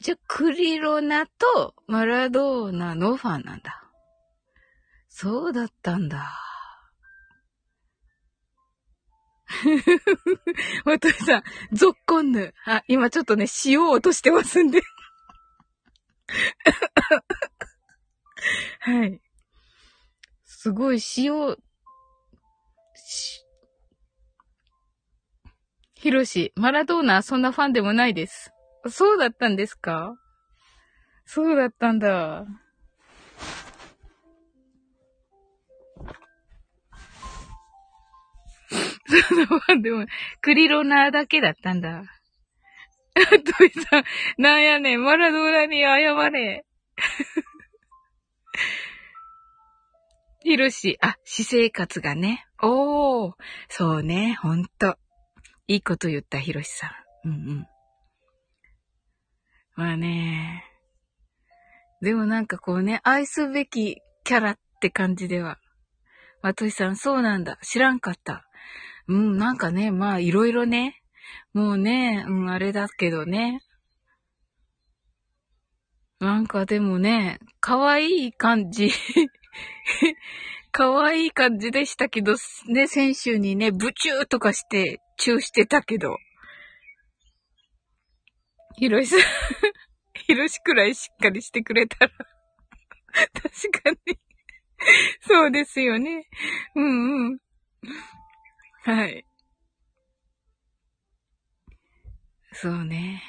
[0.00, 3.82] じゃ、クリロナとマラドーナのファンなんだ。
[5.10, 6.32] そうだったんだ。
[10.86, 11.42] わとりさん、
[11.72, 12.54] ゾッコンヌ。
[12.64, 14.80] あ、今ちょっとね、塩を落としてますんで
[18.80, 19.20] はい。
[20.46, 21.58] すごい塩、
[25.98, 28.52] ひろし、マラドーナそんなファンでもないです。
[28.88, 30.14] そうだったんですか？
[31.24, 32.44] そうだったんだ。
[39.08, 40.06] そんなファンでも、
[40.40, 42.04] クリロナーだけだったんだ。
[43.14, 44.04] トイさん、
[44.36, 46.64] なんやねん、マラドーナに謝れ。
[50.42, 52.46] ひろし、あ、私生活がね。
[52.62, 53.34] おー、
[53.68, 54.98] そうね、ほんと。
[55.68, 56.92] いいこと言った、ひろしさ
[57.24, 57.28] ん。
[57.28, 57.66] うんうん。
[59.74, 60.64] まあね。
[62.00, 65.58] でもなんかこうね、愛すべきキャラって感じでは。
[66.42, 67.58] まとしさん、そうなんだ。
[67.62, 68.44] 知らんかった。
[69.08, 71.02] うん、なんかね、まあいろいろね。
[71.52, 73.60] もうね、うん、あれだけどね。
[76.20, 78.90] なんかでもね、可愛い感じ
[80.72, 82.36] 可愛い感じでしたけど、
[82.68, 86.16] ね、先週にね、ブチューとかして、チューしてたけど。
[88.76, 89.20] ひろしさん、
[90.26, 92.10] ひろしくらいしっかりしてくれたら
[93.32, 94.18] 確かに
[95.20, 96.28] そうですよね。
[96.74, 97.38] うんうん。
[98.82, 99.24] はい。
[102.52, 103.22] そうね。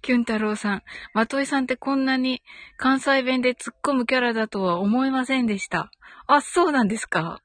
[0.00, 0.82] キュン太郎さん、
[1.14, 2.42] まといさんってこんなに
[2.76, 5.92] 関西弁で突っ込むキャラだとは思いませんでした。
[6.26, 7.40] あ、そうなんですか。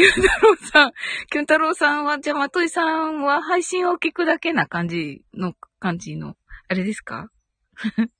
[0.00, 0.92] キュン太郎さん、
[1.30, 6.36] キュン太郎さんは、じゃあまといさんは配信を聞くだけな感じの、感じの、
[6.68, 7.28] あれですか？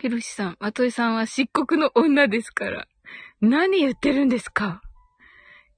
[0.00, 2.86] ひろしさん、まといさんは漆黒の女ですから。
[3.40, 4.82] 何言ってるんですか？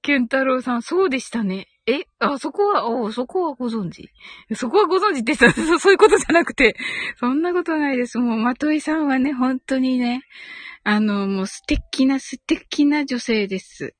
[0.03, 1.68] キュン太郎さん、そうでしたね。
[1.88, 4.11] え、あ、そこは、おそこはご存知
[4.55, 6.77] そこはご存知ってさ、 そういうことじゃなくて、
[7.18, 8.18] そんなことないです。
[8.18, 10.22] もう、まといさんはね、本当にね、
[10.82, 13.95] あの、もう素敵な素敵な女性です。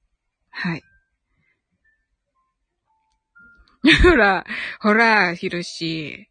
[0.51, 0.83] はい。
[4.03, 4.45] ほら、
[4.81, 6.29] ほら、ひろし。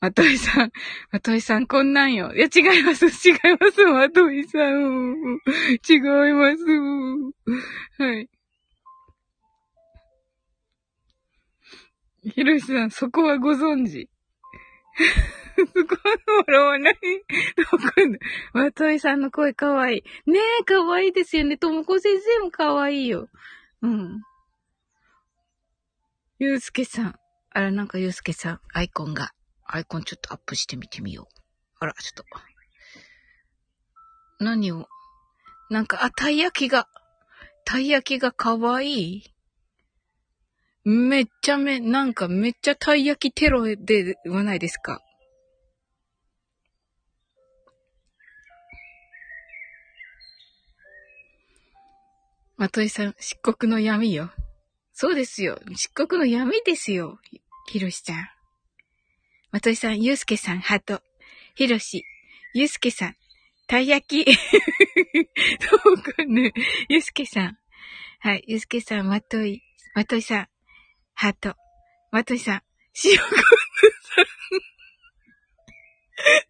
[0.00, 0.70] まといさん、
[1.10, 2.34] まといさんこんなんよ。
[2.34, 5.38] いや、違います、違います、まといさん。
[5.88, 6.00] 違い
[6.32, 6.64] ます。
[7.98, 8.28] はい。
[12.22, 14.08] ひろしさん、そこはご存知？
[15.56, 16.94] そこは笑わない？
[17.72, 18.20] わかんない。
[18.52, 20.30] まといさんの声かわいい。
[20.30, 21.56] ねえ、かわいいですよね。
[21.56, 23.28] ともこ先生もかわいいよ。
[23.82, 24.22] うん。
[26.38, 27.14] ゆうすけさん。
[27.50, 29.32] あら、なんかゆうすけさん、アイコンが。
[29.64, 31.34] アイコンちょっとアップしてみてみよう。
[31.80, 32.24] あら、ちょっと。
[34.40, 34.88] 何を？
[35.70, 36.88] なんか、あ、たい焼きが、
[37.64, 39.22] たい焼きがかわいい
[40.84, 45.00] めっちゃめ、なんかめっちゃたい焼きテロではないですか。
[52.56, 54.30] まといさん、漆黒の闇よ。
[54.92, 55.60] そうですよ。
[55.66, 57.20] 漆黒の闇ですよ。
[57.68, 58.28] ひろしちゃん。
[59.52, 61.00] まといさん、ゆうすけさん、ハート。
[61.54, 62.04] ひろし、
[62.54, 63.16] ゆうすけさん、
[63.68, 64.32] たい焼き。
[65.70, 66.52] そうかね。
[66.88, 67.58] ゆうすけさん。
[68.20, 69.62] はい、ゆうすけさん、まとい、
[69.94, 70.48] まといさん、
[71.20, 71.56] ハート。
[72.12, 72.62] まといさん、
[72.92, 73.34] しおこぬ
[74.14, 74.24] さん。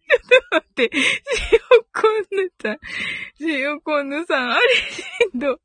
[0.05, 0.99] ちょっと待って、し
[1.71, 2.77] おこぬさん。
[3.43, 5.03] しおこぬさん、あれし
[5.35, 5.59] んど。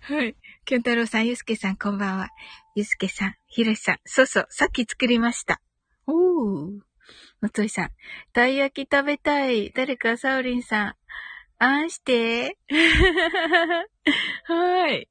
[0.00, 0.34] はい。
[0.64, 2.30] きょんたろうさん、ゆうすけさん、こんばんは。
[2.74, 5.60] ゆうすけさん、ひろしさん、そうそう、さっき作りました。
[6.06, 6.80] おー。
[7.42, 7.90] まついさん、
[8.32, 9.72] たい焼き食べたい。
[9.72, 10.94] 誰かサウリンさん、
[11.58, 12.56] あんして。
[14.48, 15.06] はい。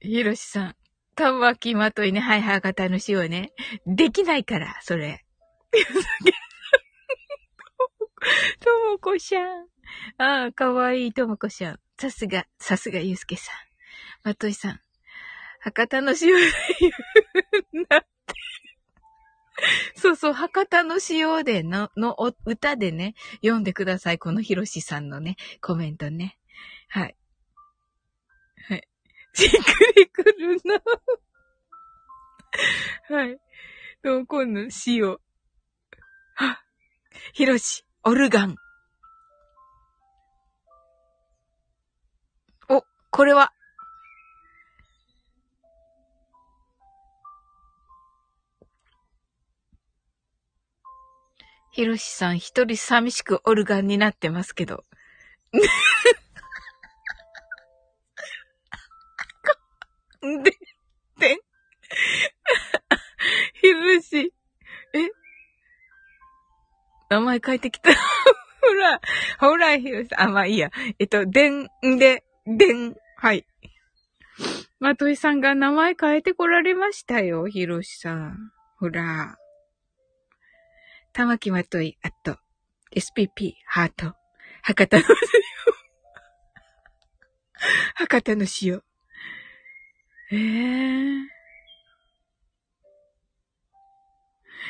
[0.00, 0.76] ひろしさん、
[1.14, 2.20] たわきまといね。
[2.20, 3.52] はいはい、型の塩ね。
[3.86, 5.24] できないから、それ。
[8.60, 9.66] ともこしゃん。
[10.18, 11.80] ああ、かわいいともこしゃん。
[11.98, 13.54] さすが、さすがゆうすけさん。
[14.24, 14.80] まといさん。
[15.60, 16.22] 博多の塩で
[16.80, 16.90] 言
[17.74, 18.06] うなって。
[19.94, 24.18] そうそう、博多の塩での、の歌でね、読んでください。
[24.18, 26.38] このひろしさんのね、コメントね。
[26.88, 27.16] はい。
[29.32, 29.56] じっく
[29.96, 30.82] りくるな。
[33.16, 33.40] はい。
[34.02, 35.18] どこの塩。
[36.34, 36.62] は、
[37.32, 38.56] ひろし、オルガン。
[42.68, 43.52] お、これは、
[51.72, 54.84] ひろしさん一人寂しくオルガンになってますけど。
[60.20, 60.50] で、
[61.18, 61.38] で、
[63.60, 64.32] ひろし、
[64.94, 65.08] え？
[67.08, 67.90] 名前変えてきた。
[68.60, 69.00] ほら、
[69.38, 70.70] ほら、ひろしあ、まあいいや。
[70.98, 71.68] えっと、でん、
[71.98, 73.46] で、でん、はい。
[74.78, 78.52] まといさんが名前変えてこられましたよ、ひろしさん。
[78.78, 79.36] ほら。
[81.12, 82.38] 玉木まとい、あと、
[82.94, 84.14] SPP、ハート、
[84.62, 85.16] 博多の塩。
[87.94, 88.82] 博多の塩。
[90.32, 91.20] ええー。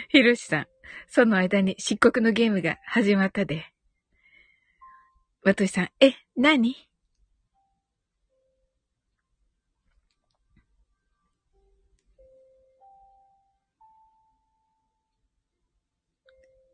[0.09, 0.67] ひろしさん、
[1.09, 3.67] その間に漆黒のゲームが始まったで。
[5.45, 6.75] まといさん、え、何？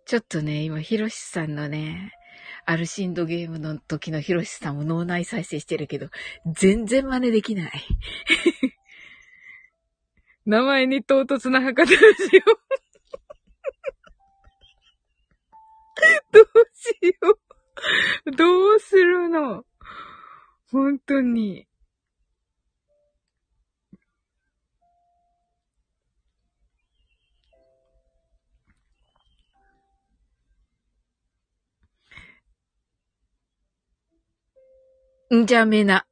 [0.07, 2.13] ちょっとね、今、ヒロシさんのね、
[2.65, 6.11] アルシンドゲームの時のヒロシさんも脳内再生してるけど、
[6.47, 7.73] 全然真似できない。
[10.47, 11.97] 名前に唐突な博多ラジ
[12.39, 12.41] オ。
[16.31, 17.39] どうしよ
[18.27, 18.31] う。
[18.31, 19.65] どうするの
[20.71, 21.67] 本当に。
[35.35, 36.07] んじゃめな。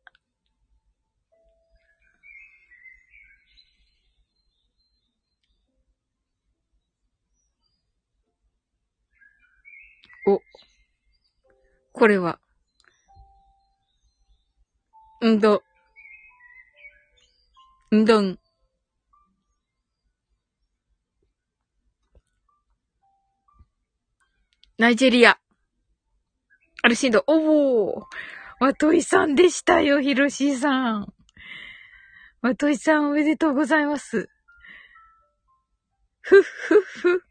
[11.95, 12.41] これは。
[15.25, 15.63] んど。
[17.95, 18.39] んどん。
[24.77, 25.39] ナイジェリア。
[26.83, 27.23] アルシンド。
[27.29, 28.03] おー。
[28.59, 31.15] まといさんでしたよ、ひろしさん。
[32.43, 34.29] まといさんおめでとうございます。
[36.23, 37.25] ふっふっふ。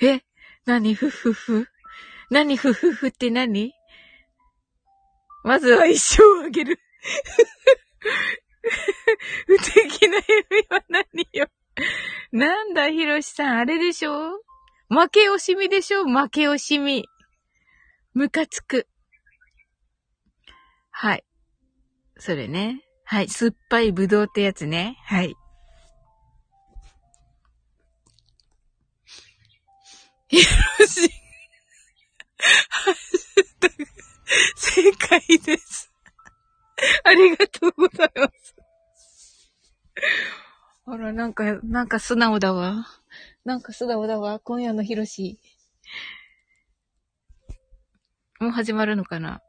[0.00, 0.22] え？
[0.64, 0.94] 何？
[0.94, 1.68] ふっふっふ？
[2.30, 2.56] 何？
[2.56, 3.77] ふっふっふって何？
[5.44, 6.78] まずは一生あげる。
[9.46, 11.48] 不敵な夢は何よ。
[12.32, 14.42] なんだ、ひろしさん、あれでしょ？
[14.90, 16.04] 負け惜しみでしょ？
[16.04, 17.08] 負け惜しみ。
[18.14, 18.88] ムカつく。
[20.90, 21.24] はい。
[22.18, 22.82] それね。
[23.04, 23.28] はい。
[23.28, 24.98] 酸っぱいぶどうってやつね。
[25.04, 25.36] はい。
[30.30, 30.40] よ
[30.86, 31.10] し。
[34.56, 35.92] 正解です。
[37.04, 38.56] ありがとうございます。
[40.86, 42.86] あら、なんか、なんか素直だわ。
[43.44, 44.38] なんか素直だわ。
[44.40, 45.38] 今夜のひろし。
[48.40, 49.40] もう始まるのかな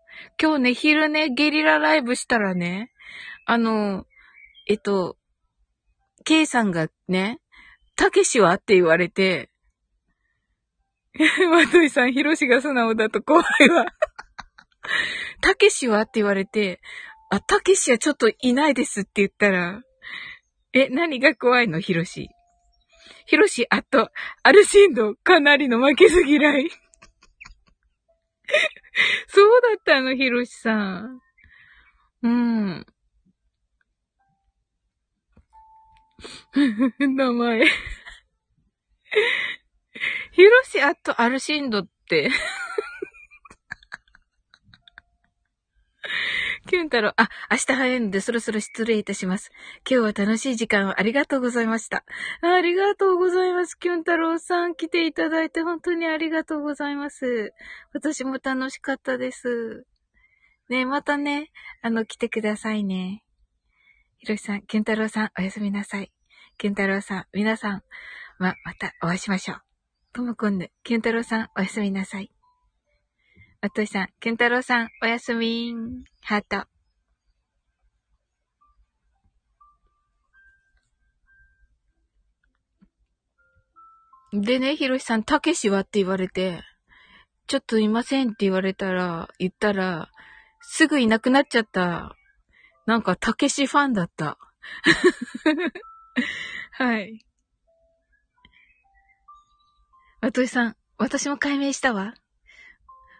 [0.41, 2.91] 今日ね、昼ね、ゲリラライブしたらね、
[3.45, 4.05] あの、
[4.67, 5.17] えっと、
[6.25, 7.39] ケイさんがね、
[7.95, 8.53] たけしは？
[8.55, 9.49] って言われて、
[11.51, 13.85] まといさん、ひろしが素直だと怖いわ。
[15.41, 16.01] たけしは？
[16.01, 16.81] って言われて、
[17.29, 19.81] あ、たけしはちょっといないですって言ったら、
[20.73, 21.79] え、何が怖いの？
[21.79, 22.29] ひろし。
[23.25, 24.09] ヒロシ、あと、
[24.43, 26.69] アルシンド、かなりの負けず嫌い。
[29.27, 31.19] そうだったの、ヒロシさん。
[32.23, 32.85] うん。
[36.99, 37.65] 名前。
[40.31, 42.31] ヒロシアットアルシンドって
[46.67, 49.51] キュン太郎、あ、明日早いのでそろそろ失礼いたします。
[49.89, 52.03] 今日は楽しい時間をありがとうございました。
[52.41, 53.75] ありがとうございます。
[53.75, 57.53] キュン太郎さん来ていただいて本当にありがとうございます。
[57.93, 59.85] 私も楽しかったです。
[60.69, 61.51] ねまたね、
[61.81, 63.23] あの、来てくださいね。
[64.17, 66.11] ひろしさん、キュン太郎さん、おやすみなさい。
[66.57, 67.83] キュン太郎さん、皆さん、
[68.37, 69.61] ま、またお会いしましょう。
[70.13, 72.31] ともこんぬ、キュン太郎さん、おやすみなさい。
[73.61, 76.05] おとしさん、ケンタロウさん、おやすみん。
[76.21, 76.65] ハート。
[84.31, 86.63] でね、ひろしさん、たけしはって言われて、
[87.47, 90.09] ちょっといませんって言われたら、言ったら、
[90.61, 92.15] すぐいなくなっちゃった。
[92.85, 94.37] なんか、たけしファンだった。
[96.71, 97.25] はい。
[100.21, 102.13] わとしさん、私も解明したわ。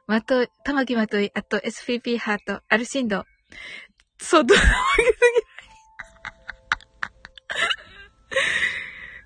[0.10, 3.26] まと、たまきまとい、あと SPP ハート、アルシンド。
[4.18, 5.12] そう、ど、負けす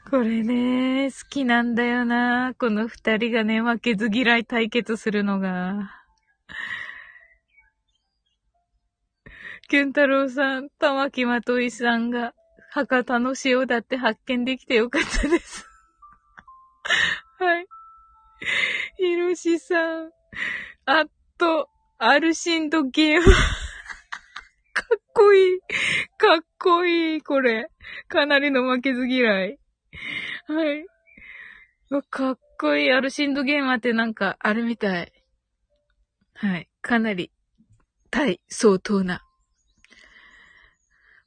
[0.04, 2.54] ぎこれね、好きなんだよな。
[2.60, 5.90] この二人がね、負けず嫌い対決するのが。
[9.70, 12.34] キュン太郎さん、玉木まといさんが、
[12.72, 15.66] 博多の塩だって発見できてよかったです。
[17.40, 17.68] はい。
[18.98, 20.12] ひろしさん。
[20.86, 21.06] あっ
[21.38, 23.26] と、アルシンドゲーム。
[24.74, 25.60] かっこいい。
[26.18, 27.70] かっこいい、これ。
[28.08, 29.60] かなりの負けず嫌い。
[30.48, 30.86] はい。
[32.10, 32.92] かっこいい。
[32.92, 35.14] アルシンドゲーマーってなんかあるみたい。
[36.34, 36.70] はい。
[36.82, 37.32] かなり、
[38.10, 39.24] 対相当な。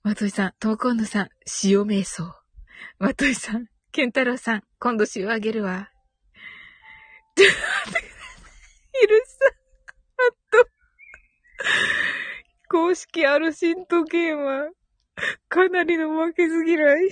[0.02, 1.28] まといさん、トーコンヌさん、
[1.64, 2.32] 塩瞑想。
[2.98, 5.90] まといさん、ケンタロウさん、今度塩あげるわ。
[7.34, 7.59] ちょっと
[7.90, 8.16] 待って
[9.00, 9.48] ヒルさん、
[10.18, 10.70] あと、
[13.12, 14.68] 公式アルシントゲーマー、
[15.48, 16.80] かなりの負けず嫌い。
[16.80, 17.11] はい。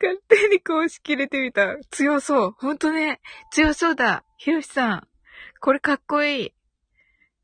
[0.00, 1.76] 勝手に公式入れてみた。
[1.90, 2.54] 強そう。
[2.58, 3.20] ほんとね。
[3.52, 4.24] 強そうだ。
[4.36, 5.06] ひろしさん。
[5.60, 6.54] これかっこいい。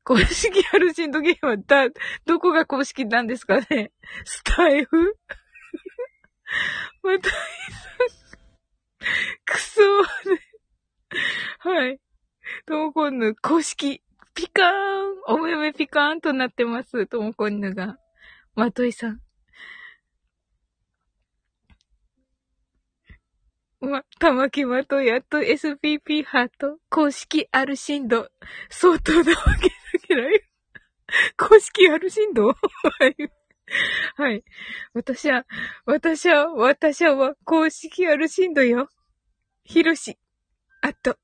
[0.03, 1.89] 公式アルシントゲーマー、だ、
[2.25, 3.93] どこが公式なんですかね
[4.25, 5.17] スタイフ？
[7.03, 7.29] また、
[9.45, 12.01] くそー、はい。
[12.67, 14.03] ともこんぬ、公式、
[14.35, 17.07] ピカーンお目目ピカーンとなってます。
[17.07, 17.99] ともこんぬが。
[18.55, 19.21] まといさん。
[23.81, 28.29] ま、玉木まとやっと SPP ハート、公式アルシンド、
[28.71, 29.25] 相当なわ
[29.61, 29.75] けだ
[30.07, 30.23] けど、
[31.49, 34.45] 公式アルシンドはい。
[34.95, 35.45] 私は、
[35.85, 38.89] 私は、私は公式アルシンドよ。
[39.63, 40.19] ひろし。
[40.81, 41.17] あと、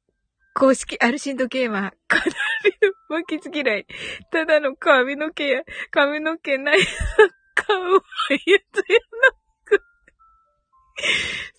[0.55, 1.91] 公式アルシンドゲーマー。
[2.07, 2.25] かな
[2.65, 2.77] り
[3.11, 3.87] の負けず嫌い。
[4.31, 6.97] ただの髪の毛や、髪の毛ない、サッ
[7.55, 7.99] カーうま
[8.37, 9.33] いやつやな
[9.65, 9.83] く。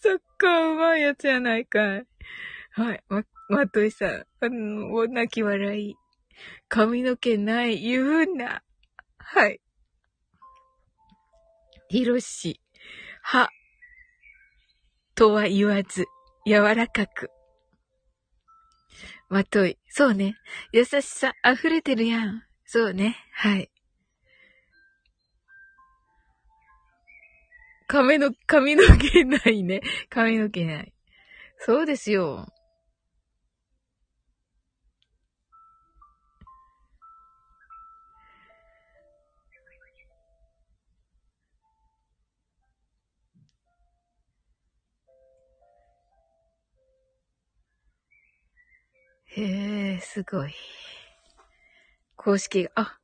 [0.01, 2.07] サッカーうまいやつやないかい。
[2.71, 3.03] はい。
[3.09, 4.25] ま、まといさん。
[4.39, 5.95] あの、お泣き笑い。
[6.69, 8.63] 髪の毛ない、言うな。
[9.17, 9.59] はい。
[11.89, 12.61] ひろし、
[13.21, 13.49] は、
[15.15, 16.05] とは言わず、
[16.45, 17.29] 柔らかく。
[19.29, 19.77] まとい。
[19.89, 20.35] そうね。
[20.71, 22.43] 優しさ溢れてるやん。
[22.65, 23.17] そうね。
[23.33, 23.69] はい。
[27.87, 29.81] 髪の、髪の毛ないね。
[30.09, 30.93] 髪の毛ない。
[31.59, 32.47] そうですよ。
[49.37, 50.53] へえ、すごい。
[52.15, 52.97] 公式が、あ。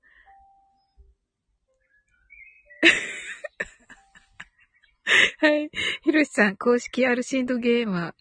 [5.39, 5.69] はい。
[6.03, 8.15] ひろしさん、公式アルシンドゲーマーっ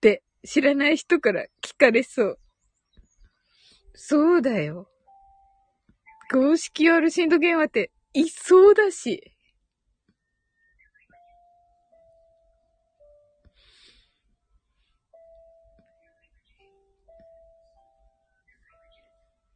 [0.00, 2.38] て知らない人から聞かれそう。
[3.94, 4.88] そうだよ。
[6.30, 9.33] 公式アルシンドゲーマーっていそうだし。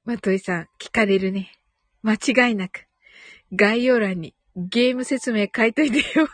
[0.08, 1.52] まといさん、聞かれるね。
[2.00, 2.86] 間違いなく。
[3.52, 6.26] 概要欄にゲーム説明書いといてよ。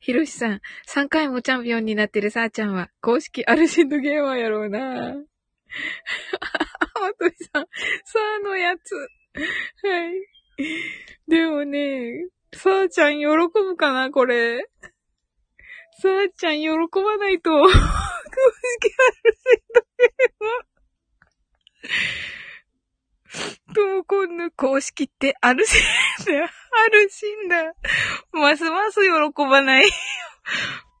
[0.00, 4.80] ひろしさん、3回もチャンピオンになってるさーちゃんは、公式アルシンドゲーマーやろうな。
[4.80, 5.14] ま
[7.20, 7.66] とりさん、
[8.04, 8.96] さーのやつ。
[8.96, 10.14] はい。
[11.28, 14.68] でもね、さーちゃん喜ぶかなこれ。
[16.00, 23.74] さーちゃん喜ばないと、公式アルシンドゲーマー。
[23.74, 25.80] ともこんぬ公式ってあるしん
[26.24, 26.44] だ。
[26.44, 26.48] あ
[26.90, 27.74] るしんだ。
[28.32, 29.10] ますます喜
[29.44, 29.90] ばない。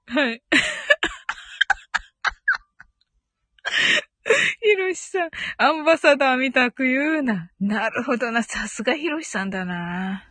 [0.08, 0.42] はい。
[4.60, 7.50] ひろしさん、アンバサダーみたく言うな。
[7.60, 8.42] なるほどな。
[8.42, 10.27] さすがひろしさんだな。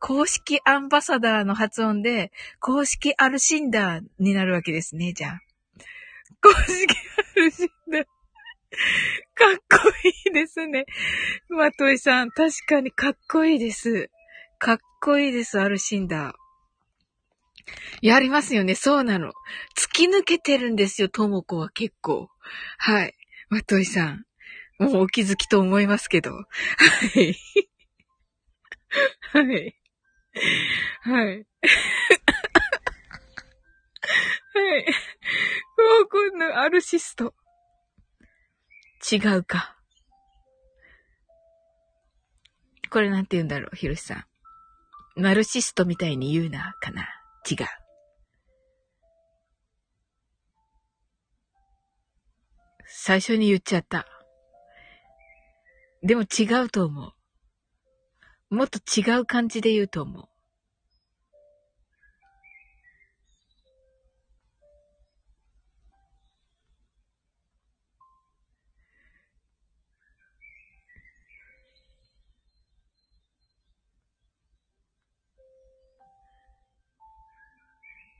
[0.00, 5.40] 公式アンバサダーの発音で、公式アルシンダーになるわけですね、じゃあ。
[6.42, 6.96] 公式
[7.36, 8.04] アルシンダー。
[9.34, 9.88] かっこ
[10.26, 10.86] いいですね。
[11.48, 14.10] まといさん、確かにかっこいいです。
[14.58, 16.32] かっこいいです、アルシンダー。
[18.02, 19.32] やりますよね、そうなの。
[19.76, 22.28] 突き抜けてるんですよ、ともこは結構。
[22.78, 23.14] はい。
[23.50, 24.24] まといさん。
[24.78, 26.32] もうお気づきと思いますけど。
[26.32, 26.44] は
[27.16, 27.36] い。
[29.32, 29.79] はい。
[31.02, 31.46] はい。
[34.54, 34.86] はい。
[35.76, 37.34] 高校のアルシスト。
[39.10, 39.76] 違うか。
[42.90, 44.24] これなんて言うんだろう、ひろしさん。
[45.16, 47.08] ナルシストみたいに言うな、かな。
[47.48, 47.66] 違う。
[52.86, 54.06] 最初に言っちゃった。
[56.02, 57.12] でも違うと思う。
[58.50, 60.24] もっと違う感じで言うと思う。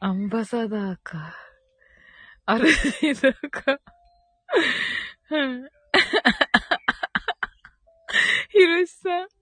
[0.03, 1.35] アンバサダーか。
[2.47, 3.81] アルリーダーか。
[5.31, 5.69] うん。
[8.51, 9.40] ひろしさん。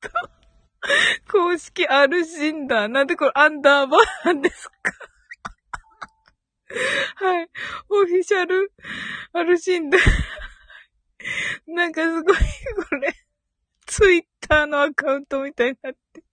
[0.00, 0.10] と、
[1.30, 2.88] 公式アルシンダー。
[2.88, 4.92] なんでこれアンダーバーなんですか？
[7.26, 7.48] はい。
[7.88, 8.72] オフィシャル
[9.32, 10.00] アルシンダー。
[11.66, 12.36] なんかすごい、
[12.88, 13.14] これ、
[13.86, 16.24] ツイッターのアカウントみたいになって。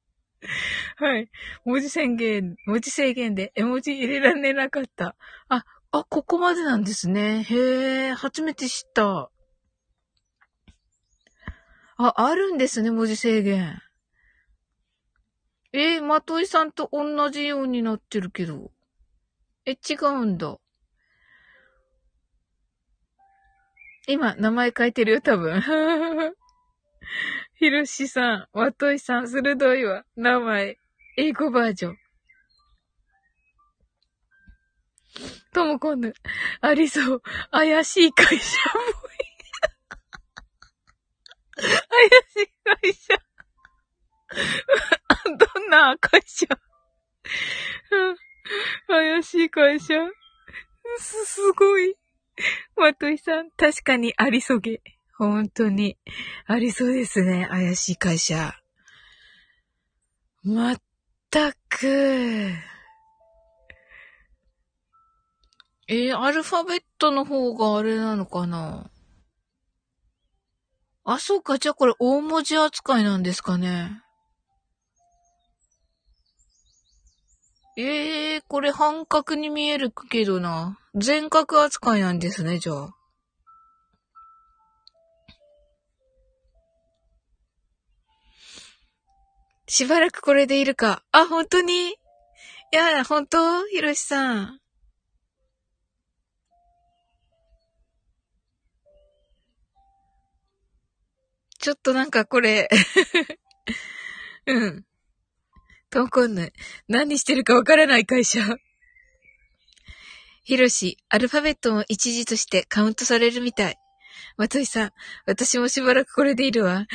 [0.98, 1.30] はい。
[1.66, 5.16] 文字宣言、文字制限で絵文字入れられなかった。
[5.50, 7.44] あ、あ、ここまでなんですね。
[7.44, 9.32] へえ、初めて知った。
[11.98, 13.82] あ、あるんですね、文字制限。
[15.72, 18.72] えー、まといさんと同じようになってるけど。
[19.66, 20.58] え、違うんだ。
[24.08, 25.62] 今、名前書いてるよ、多分。
[27.56, 30.06] ひろしさん、わといさん、鋭いわ。
[30.16, 30.78] 名前。
[31.18, 31.98] 英語バージョン。
[35.54, 36.14] ともこんぬ、
[36.60, 37.22] ありそう。
[37.52, 39.05] 怪しい会社も
[41.56, 41.70] 怪
[42.34, 43.16] しい会社。
[45.38, 46.48] どんな会社？
[48.88, 49.94] 怪しい会社？
[51.00, 51.96] す、すごい。
[52.76, 54.82] まといさん、確かにありそげ。
[55.18, 55.98] 本当に。
[56.46, 57.48] ありそうですね。
[57.50, 58.56] 怪しい会社。
[60.44, 60.82] まっ
[61.32, 61.88] たく。
[65.88, 68.90] えー、アルファベットの方があれなのかな？
[71.06, 71.60] あ、そうか。
[71.60, 74.02] じゃあこれ大文字扱いなんですかね。
[77.78, 80.80] ええー、これ半角に見えるけどな。
[80.96, 82.96] 全角扱いなんですね、じゃあ。
[89.68, 91.04] しばらくこれでいるか。
[91.12, 91.90] あ、本当に？
[91.92, 91.96] い
[92.72, 93.68] や、本当？
[93.68, 94.60] ひろしさん。
[101.66, 102.70] ちょっとなんかこれ
[104.46, 104.86] うん。
[105.90, 106.54] とこんない。
[106.88, 108.40] 何してるかわからない会社。
[110.44, 113.80] ひろし、アルファベットも一時としてカウントされるみたい。
[114.38, 114.92] まといさん、
[115.26, 116.86] 私もしばらくこれでいるわ。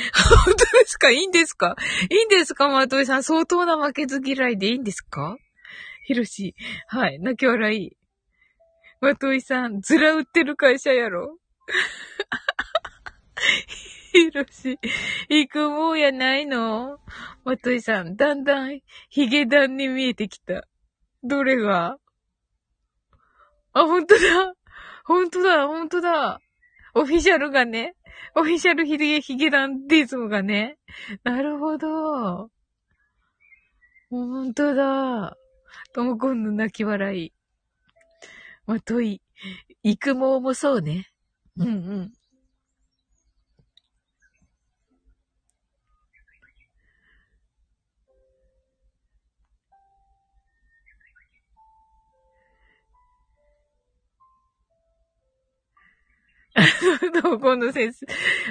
[0.45, 1.11] 本当ですか？
[1.11, 1.75] いいんですか？
[2.09, 2.69] いいんですか？
[2.69, 5.35] まといさん、相当な負けず嫌いでいいんですか？
[6.07, 6.55] ひろし、
[6.87, 7.97] はい、泣き笑い。
[9.01, 11.37] まといさん、ずら売ってる会社やろ？
[14.11, 14.77] ひろし、
[15.29, 16.97] 行くもうやないの？
[17.43, 20.67] まといさん、だんだん、ヒゲダンに見えてきた。
[21.23, 21.97] どれが？
[23.73, 24.21] あ、ほんとだ。
[25.05, 26.39] ほんとだ、ほんとだ。
[26.93, 27.95] オフィシャルがね。
[28.35, 30.77] オフィシャルヒゲ、ヒゲダンディズムがね。
[31.23, 32.49] なるほど。
[34.09, 35.37] ほんとだ。
[35.93, 37.33] ともこんの泣き笑い。
[38.65, 39.21] まとい、
[39.83, 41.07] 育毛もそうね。
[41.57, 42.13] うんうん。
[57.21, 58.05] ともこんの先生。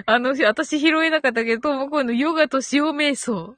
[0.06, 3.56] あの、私拾えなかったけど、ともこんのヨガと塩瞑想。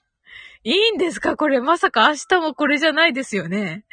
[0.64, 1.36] いいんですか？
[1.36, 3.84] これ、まさか明日もこれじゃないですよね。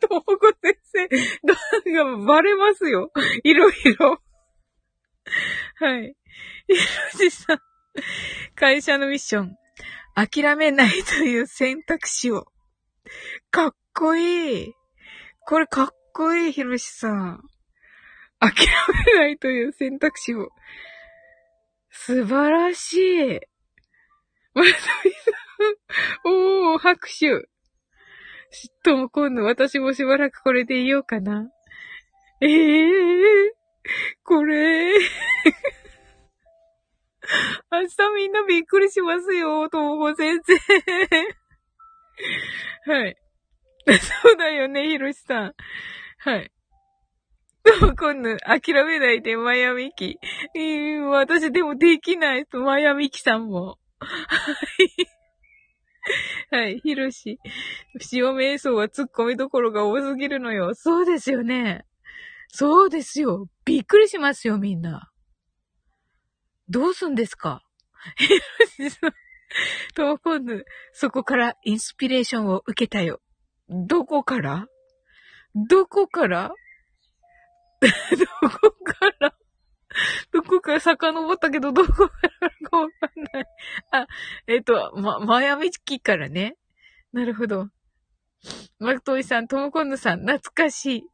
[0.00, 1.08] ともこ先生、
[1.42, 1.54] な
[2.14, 3.10] んかバレますよ。
[3.42, 4.22] いろいろ。
[5.80, 6.14] はい。
[6.68, 6.74] ひ
[7.24, 7.58] ろしさん。
[8.54, 9.56] 会社のミッション。
[10.14, 12.46] 諦めないという選択肢を。
[13.50, 14.74] かっこいい。
[15.44, 17.42] これかっこいい、ひろしさん。
[18.42, 18.66] 諦
[19.06, 20.48] めないという選択肢を。
[21.90, 23.40] 素晴らしい。
[24.54, 24.70] まさ
[25.04, 25.30] みさ
[26.28, 26.32] ん。
[26.72, 27.48] おー、拍手。
[28.82, 31.48] とも今度私もしばらくこれでいようかな。
[32.40, 33.50] ええー、
[34.24, 34.92] これ。
[37.70, 40.52] 明日みんなびっくりしますよ、ともこ先生。
[42.92, 43.16] はい。
[44.22, 45.54] そうだよね、ひろしさん。
[46.18, 46.50] はい。
[47.64, 50.18] と も今度諦めないで、マヤミキ。
[51.10, 53.78] 私でもできないと、マヤミキさんも。
[54.00, 54.16] は
[56.50, 56.56] い。
[56.56, 57.38] はい、ひろし。
[58.12, 60.74] 塩瞑想は突っ込みどころが多すぎるのよ。
[60.74, 61.84] そうですよね。
[62.48, 63.46] そうですよ。
[63.64, 65.10] びっくりしますよ、みんな。
[66.68, 67.62] どうすんですか？
[68.16, 68.28] ひ
[68.80, 69.12] ろしさん。
[69.94, 73.20] と今度、そこからインスピレーションを受けたよ。
[73.68, 74.66] どこから？
[75.54, 76.52] どこから？
[77.88, 79.34] どこから
[80.32, 82.10] どこから遡ったけど、どこか
[82.40, 83.44] らかわかんない。
[83.90, 84.06] あ、
[84.46, 86.56] えっ、ー、と、ま、マヤミキからね。
[87.12, 87.68] なるほど。
[88.78, 91.04] マクトイさん、トモコンヌさん、懐かしい。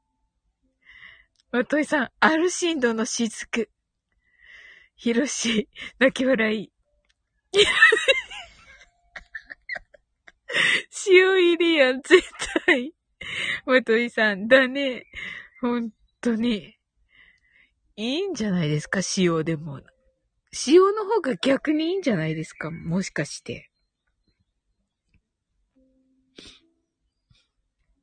[1.50, 3.68] マトイさん、アルシンドの雫。
[4.96, 6.72] ヒロシ、泣き笑い。
[11.08, 12.22] 塩入りやん、絶
[12.66, 12.92] 対。
[13.66, 15.06] マトイさん、だね。
[15.60, 15.90] ほん
[16.20, 16.74] とに。
[17.96, 19.80] いいんじゃないですか、塩でも。
[20.66, 23.70] 塩の方が逆にいいんじゃないですか、もしかして。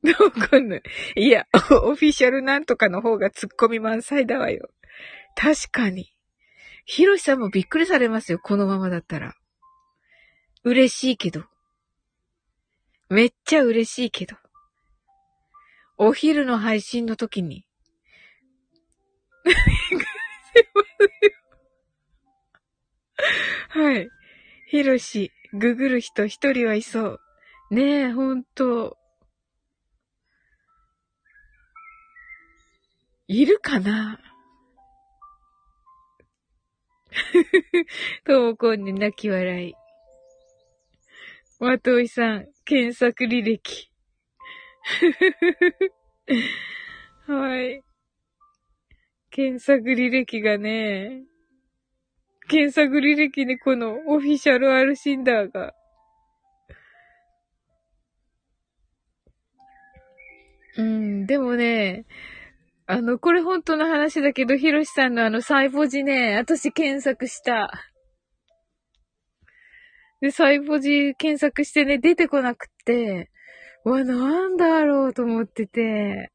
[0.02, 0.82] どうかんない。
[1.16, 1.46] いや、
[1.82, 4.70] オフィシャルなんとかの方が突っ込み満載だわよ。
[5.34, 6.12] 確かに。
[6.84, 9.34] ヒロシさんもびっくりされますよ、このままだったら。
[10.62, 11.44] 嬉しいけど。
[13.08, 14.36] めっちゃ嬉しいけど。
[15.98, 17.65] お昼の配信の時に、
[23.70, 24.08] はい。
[24.68, 27.20] ひろし、ググる人一人はいそう。
[27.70, 28.98] ねえ、ほんと。
[33.28, 34.20] いるかな？
[38.24, 39.74] ともこんに泣き笑い。
[41.58, 43.90] まといさん、検索履歴。
[47.26, 47.85] はい。
[49.30, 51.22] 検索履歴がね、
[52.48, 55.74] 検索履歴にこのオフィシャルアルシンダーが。
[60.78, 62.04] うん、でもね、
[62.86, 67.70] あの、これ本当の話だけど、ヒロシさんのあの、サイボジね、私検索した。
[70.20, 73.30] で、サイボジ検索してね、出てこなくって、
[73.84, 76.30] わ、なんだろうと思ってて。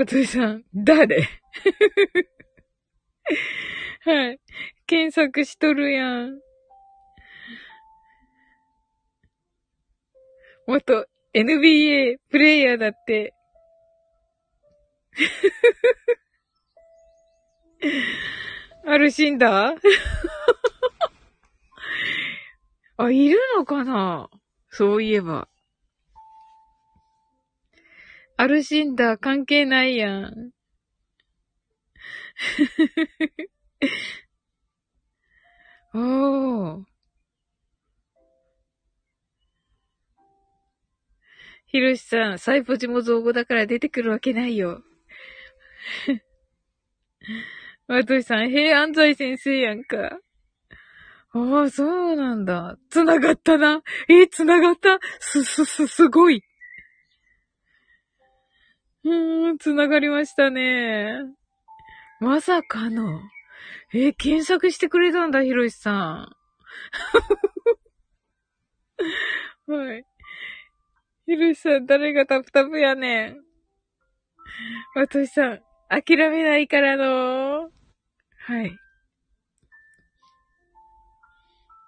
[0.00, 1.18] お父さん、誰？
[4.02, 4.38] はい。
[4.86, 6.38] 検索しとるやん。
[10.68, 13.34] 元 NBA プレイヤーだって。
[18.86, 19.78] あるシンダー
[22.98, 24.30] あ、いるのかな？
[24.70, 25.48] そういえば。
[28.40, 30.52] アルシンダー関係ないやん。
[35.92, 36.84] おー。
[41.66, 44.84] ひろしさん、サイポジも造語だから出てくるわけないよ。
[47.88, 50.20] まとしさん、平安財先生やんか。
[51.32, 52.78] ああ、そうなんだ。
[52.88, 53.82] 繋がったな。
[54.08, 56.44] えー、繋がったす、す、す、すごい。
[59.04, 61.18] うーん、繋がりましたね。
[62.20, 63.20] まさかの。
[63.94, 66.36] え、検索してくれたんだ、ひろしさん。
[69.72, 70.04] はい。
[71.26, 73.36] ひろしさん、誰がタプタプやねん。
[74.94, 77.70] わとしさん、諦めないからの
[78.46, 78.76] はい。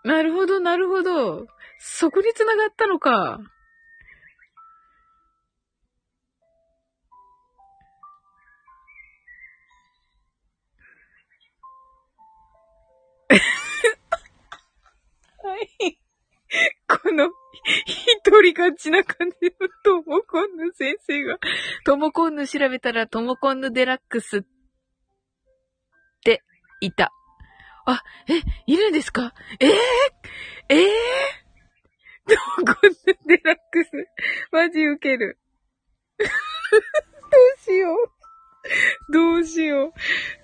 [0.04, 1.46] なるほど、なるほど。
[1.78, 3.40] そこに繋がったのか。
[18.68, 21.38] 一人勝ちな感じのトモコンヌ先生が、
[21.84, 24.42] トモコンヌ調べたらトモコンヌデラックスっ
[26.22, 26.42] て
[26.80, 27.12] いた。
[27.86, 29.32] あ、え、いるんですか？
[29.58, 29.72] ええー、
[30.68, 33.90] ええー、トモコンヌデラックス。
[34.52, 35.38] マジウケる。
[36.18, 36.26] ど
[37.56, 39.12] うしよう。
[39.12, 39.94] どうしよ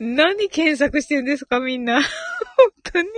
[0.01, 0.05] う。
[0.05, 2.01] 何検索してるんですかみんな。
[2.57, 3.09] 本当に。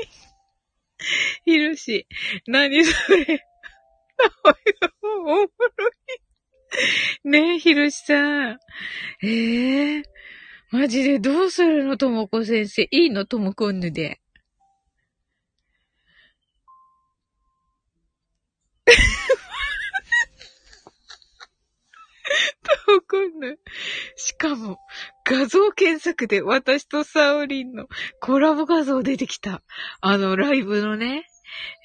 [1.44, 2.09] ひろし、
[2.46, 3.46] 何それ。
[5.02, 5.48] おもろい。
[7.24, 8.58] ねえ、ひろしさん。
[9.22, 10.04] ええー、
[10.70, 12.82] マジでどうするのともこ先生。
[12.90, 14.20] いいのともこんぬで。
[22.86, 23.58] ともこんぬ。
[24.16, 24.78] しかも、
[25.24, 27.86] 画像検索で私とサオリンの
[28.20, 29.62] コラボ画像出てきた。
[30.00, 31.26] あの、ライブのね。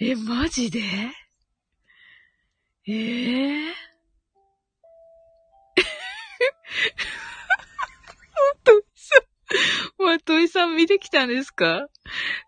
[0.02, 0.82] え、マジで？
[2.86, 3.74] ええー、
[8.66, 9.20] といさ
[10.02, 11.88] ん、まといさん見てきたんですか？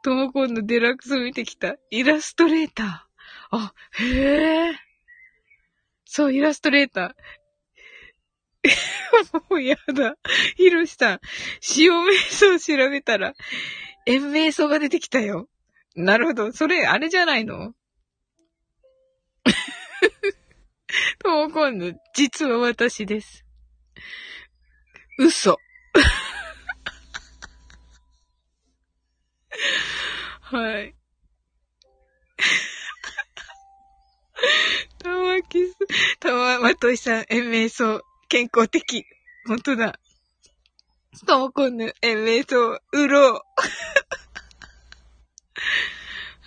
[0.04, 1.78] ともこんのデラックス見てきた。
[1.90, 3.58] イラストレーター。
[3.58, 4.72] あ、へえ。
[6.04, 9.40] そう、イラストレーター。
[9.50, 10.18] もうやだ。
[10.58, 11.20] ひろしさん、
[11.78, 13.36] 塩瞑想調べたら、
[14.06, 15.48] 延瞑想が出てきたよ。
[15.96, 16.52] なるほど。
[16.52, 17.74] それ、あれじゃないの？
[21.20, 23.46] ともこんぬ、実は私です。
[25.18, 25.58] 嘘。
[30.42, 30.94] はい。
[35.00, 35.76] たまきす、
[36.20, 39.06] たま、まといさん、延命そう、健康的。
[39.48, 40.00] ほんとだ。
[41.26, 43.42] ともこんぬ、延命そう、うろう。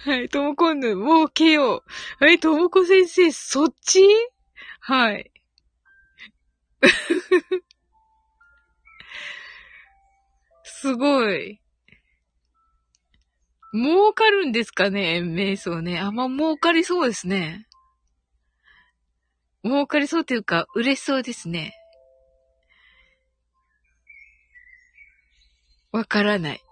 [0.08, 1.84] はい、ともこんぬ、もうけよ
[2.20, 2.24] う。
[2.24, 4.02] はい、ともこ先生、そっち？
[4.80, 5.30] はい。
[10.64, 11.60] すごい。
[13.74, 15.20] 儲かるんですかね？
[15.22, 15.98] 瞑想ね。
[15.98, 17.68] あんま儲かりそうですね。
[19.62, 21.74] 儲かりそうというか、嬉しそうですね。
[25.92, 26.64] わからない。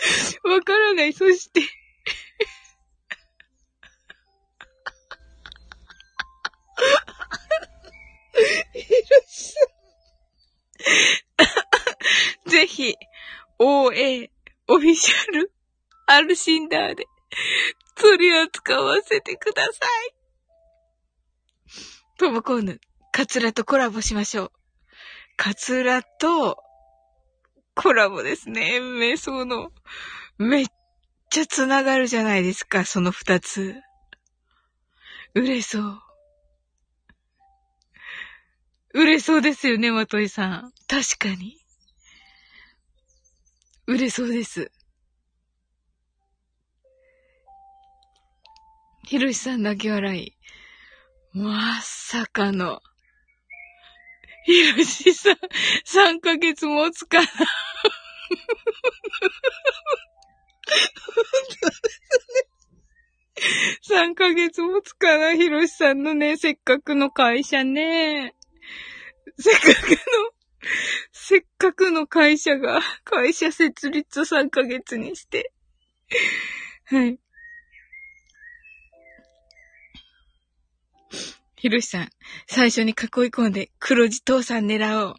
[0.44, 1.12] わからない。
[1.12, 1.60] そして
[12.46, 12.94] ぜひ、
[13.58, 14.30] OA、
[14.68, 15.52] オフィシャル、
[16.06, 17.06] アルシンダーで
[17.96, 19.74] 取り扱わせてください。
[22.18, 22.80] トムコーヌ、
[23.12, 24.52] カツラとコラボしましょう。
[25.36, 26.56] カツラと
[27.82, 28.78] コラボですね。
[28.78, 29.72] 瞑想の。
[30.36, 30.66] めっ
[31.30, 33.74] ちゃ繋がるじゃないですか、その二つ。
[35.34, 36.02] 売れそう。
[38.92, 40.72] 売れそうですよね、まといさん。
[40.88, 41.56] 確かに。
[43.86, 44.70] 売れそうです。
[49.06, 50.36] ひろしさんだけ笑い。
[51.32, 52.82] まさかの。
[54.44, 55.34] ひろしさん、
[56.14, 57.26] 3ヶ月持つかな。
[63.88, 68.34] 3ヶ月持つかな、ひろしさんのね、せっかくの会社ね。
[69.38, 69.96] せっかくの、
[71.12, 75.52] せっかくの会社が、会社設立3ヶ月にして。
[76.84, 77.18] はい。
[81.60, 82.08] ひろしさん、
[82.46, 82.96] 最初に囲い
[83.28, 85.14] 込んで黒字父さん狙おう。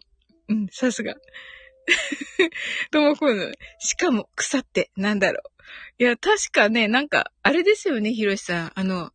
[0.48, 1.14] うん、さすが。
[2.90, 5.40] ともこぬ、しかも腐ってなんだろ
[5.98, 6.02] う。
[6.02, 8.72] いや、確かね、なんか、あれですよね、ひろしさん。
[8.74, 9.12] あの、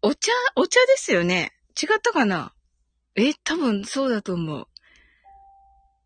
[0.00, 1.52] お茶、お茶ですよね。
[1.80, 2.54] 違ったかな？
[3.16, 4.66] え、多分そうだと思う。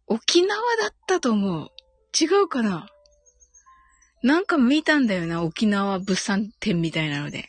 [0.09, 1.71] 沖縄だったと思う。
[2.21, 2.89] 違うかな？
[4.25, 7.49] なんか見たんだよな、沖縄物産展みたいなので。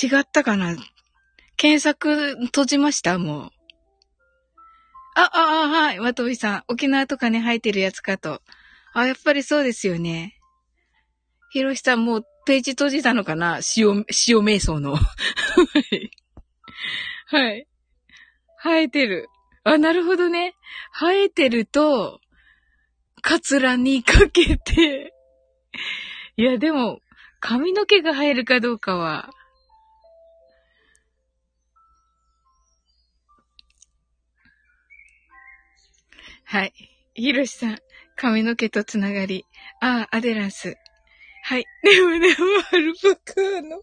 [0.00, 0.74] 違ったかな？
[1.56, 3.18] 検索閉じました？
[3.18, 3.50] もう。
[5.14, 6.00] あ、あ、あ、はい。
[6.00, 6.64] わとびさん。
[6.68, 8.42] 沖縄とかね、生えてるやつかと。
[8.94, 10.36] あ、やっぱりそうですよね。
[11.50, 13.60] ひろしさんもうページ閉じたのかな？
[13.76, 14.94] 塩、塩瞑想の。
[14.96, 15.00] は
[15.90, 16.10] い。
[17.26, 17.66] はい。
[18.62, 19.28] 生えてる。
[19.64, 20.54] あ、なるほどね。
[20.98, 22.20] 生えてると、
[23.20, 25.14] カツラにかけて、
[26.36, 27.00] いや、でも、
[27.38, 29.30] 髪の毛が生えるかどうかは、
[36.52, 36.74] はい。
[37.14, 37.78] ひろしさん、
[38.14, 39.46] 髪の毛とつながり。
[39.80, 40.76] ああ、アデランス。
[41.44, 41.64] はい。
[41.82, 42.34] でもでも、
[42.70, 43.82] アルパカーノ。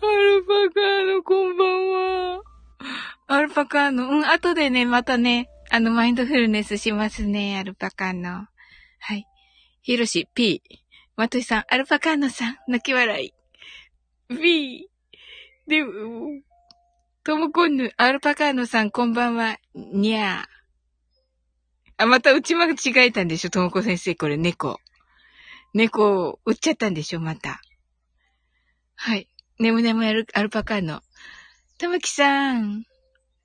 [0.00, 2.42] アルパカーノ、こんばんは。
[3.26, 8.46] アルパカーノ、うん、後でね、またね、あの、マインドフルネスしますね、アルパカーノ。
[9.00, 9.26] はい。
[9.82, 10.62] ひろし、P。
[11.14, 13.34] まといさん、アルパカーノさん、泣き笑い。
[14.34, 14.88] B。
[15.66, 16.40] でも、
[17.28, 19.58] ともこんぬ、アルパカーノさん、こんばんは。
[19.74, 22.02] にゃー。
[22.02, 22.74] あ、また打ち間違
[23.06, 23.50] えたんでしょ？
[23.50, 24.80] ともこ先生、これ猫。
[25.74, 27.20] 猫を打っちゃったんでしょ？
[27.20, 27.60] また。
[28.96, 29.28] はい。
[29.60, 31.02] ねむねむアルアルパカーノ。
[31.76, 32.84] ともきさん。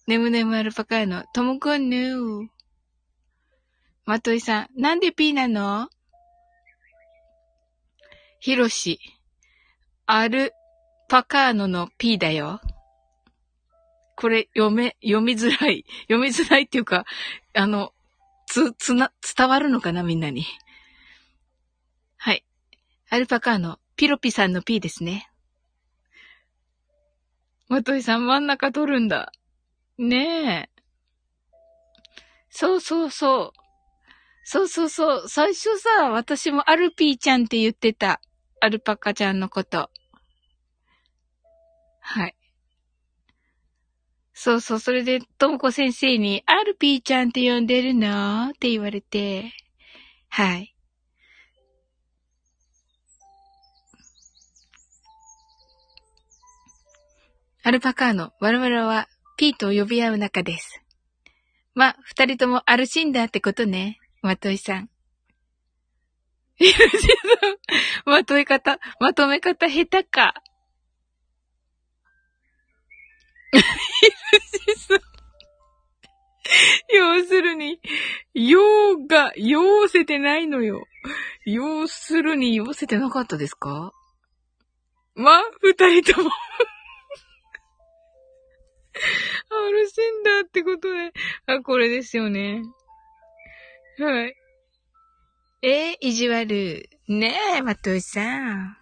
[0.07, 1.25] ねむねむアルパカーノ。
[1.33, 2.47] ともこんぬ。
[4.05, 4.81] まといさん。
[4.81, 5.89] なんで P なの？
[8.39, 9.01] ひろし。
[10.05, 10.53] アル
[11.09, 12.61] パカーノの P だよ。
[14.15, 15.85] これ読め、読みづらい。
[16.09, 17.05] 読みづらいっていうか、
[17.53, 17.93] あの、
[18.47, 20.45] つ、つな、伝わるのかなみんなに。
[22.17, 22.45] はい。
[23.09, 25.29] アルパカーのピロピさんの P ですね。
[27.67, 29.31] まといさん真ん中取るんだ。
[29.97, 30.83] ねえ。
[32.49, 33.63] そうそうそう。
[34.43, 35.29] そうそうそう。
[35.29, 38.21] 最初さ、私もアルピーちゃんって言ってた。
[38.59, 39.89] アルパカちゃんのこと。
[41.99, 42.35] はい。
[44.33, 49.53] そうそう、それで、ともこ先生に、アルピーちゃんって呼んでるのって言われて、
[50.27, 50.73] はい。
[57.65, 59.07] アルパカーノ、我々は
[59.37, 60.81] ピーと呼び合う仲です。
[61.75, 63.99] まあ、二人ともアルシンダーってことね。
[64.21, 64.89] まといさん。
[66.59, 66.87] いるしさ
[68.07, 68.09] ん。
[68.09, 70.33] まとい方、まとめ方下手か。
[76.93, 77.79] 要するに、
[78.33, 80.85] 用が、要せてないのよ。
[81.45, 83.93] 要するに、要せてなかったですか？
[85.15, 86.29] ま、二人とも
[89.49, 91.11] あるしんだってことで。
[91.45, 92.63] あ、これですよね。
[93.99, 94.35] はい。
[95.61, 96.89] えー、意地悪。
[97.07, 98.77] ねえ、まといさん。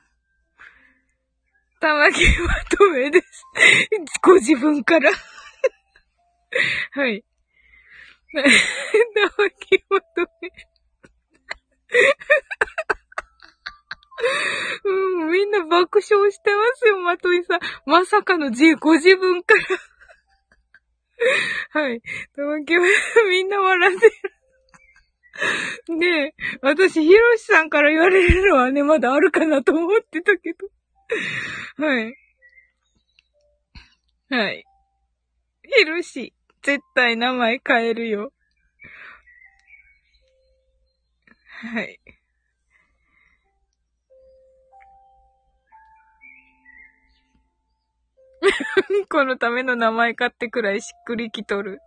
[1.81, 3.43] 玉木まとめです。
[4.23, 5.11] ご自分から
[6.91, 7.25] はい。
[8.33, 8.43] 玉
[9.49, 10.05] 木まと
[10.41, 10.51] め。
[14.85, 17.59] うん、みんな爆笑してますよ、まといさん。
[17.87, 19.55] まさかの自、ご自分か
[21.73, 21.99] らはい。
[22.35, 22.85] 玉木は、
[23.29, 24.11] みんな笑ってる。
[25.99, 30.67] で、私、ひろしさんから言われるのはね、まだあるかなと思ってたけど。
[31.77, 32.15] はい。
[34.29, 34.65] はい。
[35.63, 38.31] ヒロシ、絶対名前変えるよ。
[41.63, 41.99] はい。
[49.09, 51.79] このための名前買ってくらいしっくりきとる。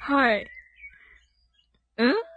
[0.00, 0.44] はい。
[0.44, 2.33] ん？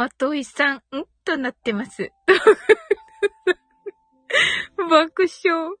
[0.00, 0.80] まといさん、ん？
[1.26, 2.10] となってます。
[4.88, 5.74] 爆笑。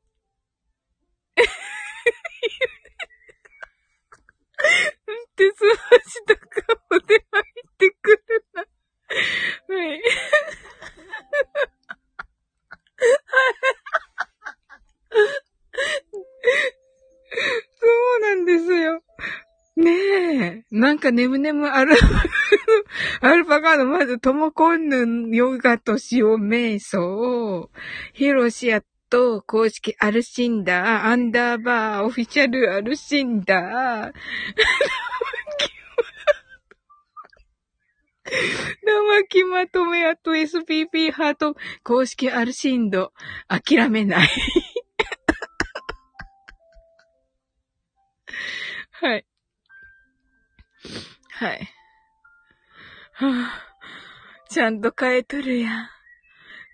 [5.16, 5.80] ってすまし
[6.26, 7.44] た顔で入っ
[7.78, 8.18] てくる
[8.52, 8.60] な。
[8.60, 8.66] は
[9.94, 10.02] い。
[17.80, 19.02] そうなんですよ。
[19.80, 20.64] ねえ。
[20.70, 21.96] なんか眠々ある、
[23.20, 27.70] アルパカのまず、ともこんぬヨガと塩瞑想、
[28.12, 34.12] ヒロシアと公式アルシンダー、アンダーバー、オフィシャルアルシンダー、
[38.82, 43.12] 生木まとめあと SPP ハート公式アルシンド
[43.48, 44.28] 諦めない。
[48.92, 49.24] はい。
[51.32, 51.68] はい。
[53.12, 55.88] はぁ、ちゃんと変えとるやん。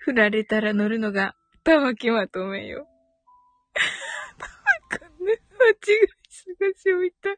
[0.01, 1.35] 振られたら乗るのが、
[1.65, 2.87] 玉木まとめよ。
[4.39, 7.31] 玉かね、間違い探し置いた。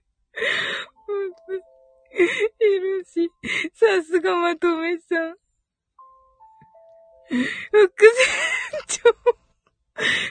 [2.61, 3.31] いるし、
[3.75, 5.37] さすがまとめさん。
[7.29, 9.17] 副船長。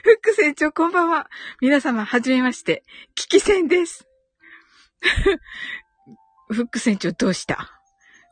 [0.02, 1.28] 副船長、こんばんは。
[1.60, 2.84] 皆様、はじめまして。
[3.14, 4.08] 危機戦です。
[6.50, 7.80] 副船長、どうした？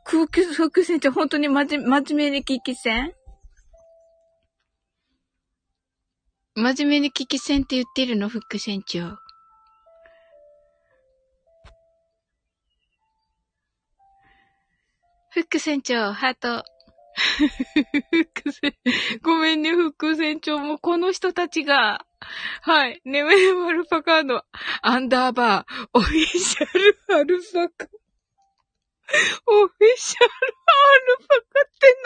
[0.04, 3.12] 副船長、本当にまじ、真面目に危機戦
[6.54, 9.18] 真面目に危機戦って言ってるの、副船長。
[15.30, 16.64] 副船長、ハート。
[19.22, 20.58] ごめんね、副船長。
[20.58, 22.06] もうこの人たちが、
[22.62, 23.02] はい。
[23.04, 24.42] ネメマルパカード、
[24.80, 27.86] アンダーバー、オフィシャルアルパカ。
[29.46, 30.30] オフィシャルア
[31.06, 31.96] ルパカって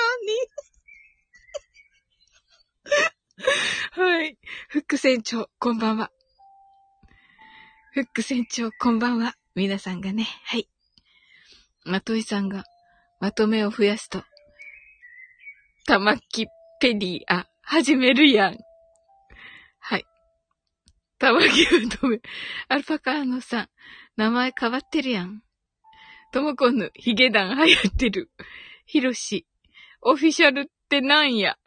[3.96, 4.10] 何？
[4.18, 4.38] はい。
[4.68, 6.10] 副船長、こんばんは。
[7.92, 9.34] 副船長、こんばんは。
[9.54, 10.68] 皆さんがね、はい。
[11.84, 12.64] まといさんが、
[13.18, 14.22] まとめを増やすと、
[15.86, 16.46] たまき
[16.80, 18.58] ペディア、始めるやん。
[19.78, 20.04] はい。
[21.18, 22.20] たまきまとめ。
[22.68, 23.68] アルパカーノさん、
[24.16, 25.42] 名前変わってるやん。
[26.32, 28.30] ともこのヒゲダン流行ってる。
[28.86, 29.46] ひろし、
[30.00, 31.58] オフィシャルってなんや。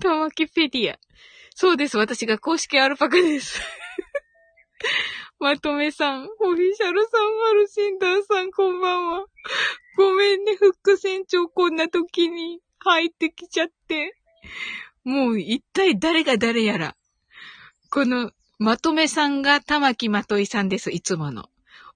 [0.00, 0.98] たまきペディア。
[1.54, 1.98] そうです。
[1.98, 3.60] 私が公式アルパカです。
[5.38, 9.26] まとめさん、オフィシャルさん、マルシンダーさん、こんばんは。
[9.96, 14.16] ごめんね、フック船長、こんな時に入ってきちゃって。
[15.04, 16.96] もう一体誰が誰やら。
[17.90, 21.49] この、まとめさんが玉木まといさんです、いつもの。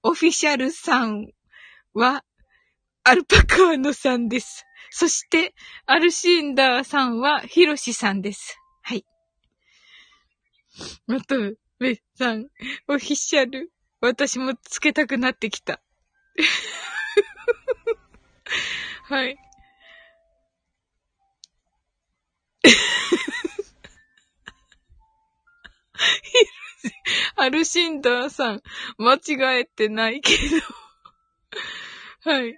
[0.07, 1.31] オフィシャルさん
[1.95, 2.23] は、
[3.03, 4.63] アルパカーノさんです。
[4.91, 5.55] そして、
[5.87, 8.55] アルシンダーさんは、ヒロシさんです。
[8.83, 9.03] はい。
[11.07, 12.49] まとめさん、
[12.87, 13.71] オフィシャル。
[13.99, 15.81] 私もつけたくなってきた。
[19.09, 19.39] はい。
[27.35, 28.61] アルシンダーさん、
[28.97, 30.35] 間違えてないけ
[32.23, 32.55] ど はい。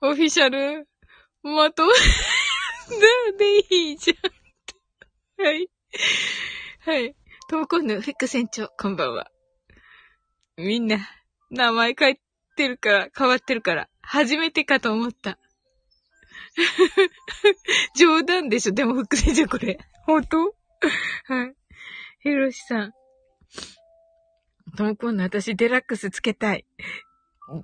[0.00, 0.88] オフィシャル、
[1.42, 1.92] まと、な
[3.30, 5.44] んでいいじゃん。
[5.44, 5.68] はい。
[6.80, 7.14] はい。
[7.48, 9.30] トモコンヌ、フィック船長、こんばんは。
[10.56, 10.98] みんな、
[11.50, 12.20] 名前変え
[12.56, 15.38] てるから、変わってるから、初めてかと思った。
[17.96, 19.78] 冗談でしょでも、フック船長これ。
[20.04, 20.61] 本当？
[21.26, 21.54] はい。
[22.20, 22.92] ヒロシさん。
[24.76, 26.64] トモコンヌ、私デラックスつけたい。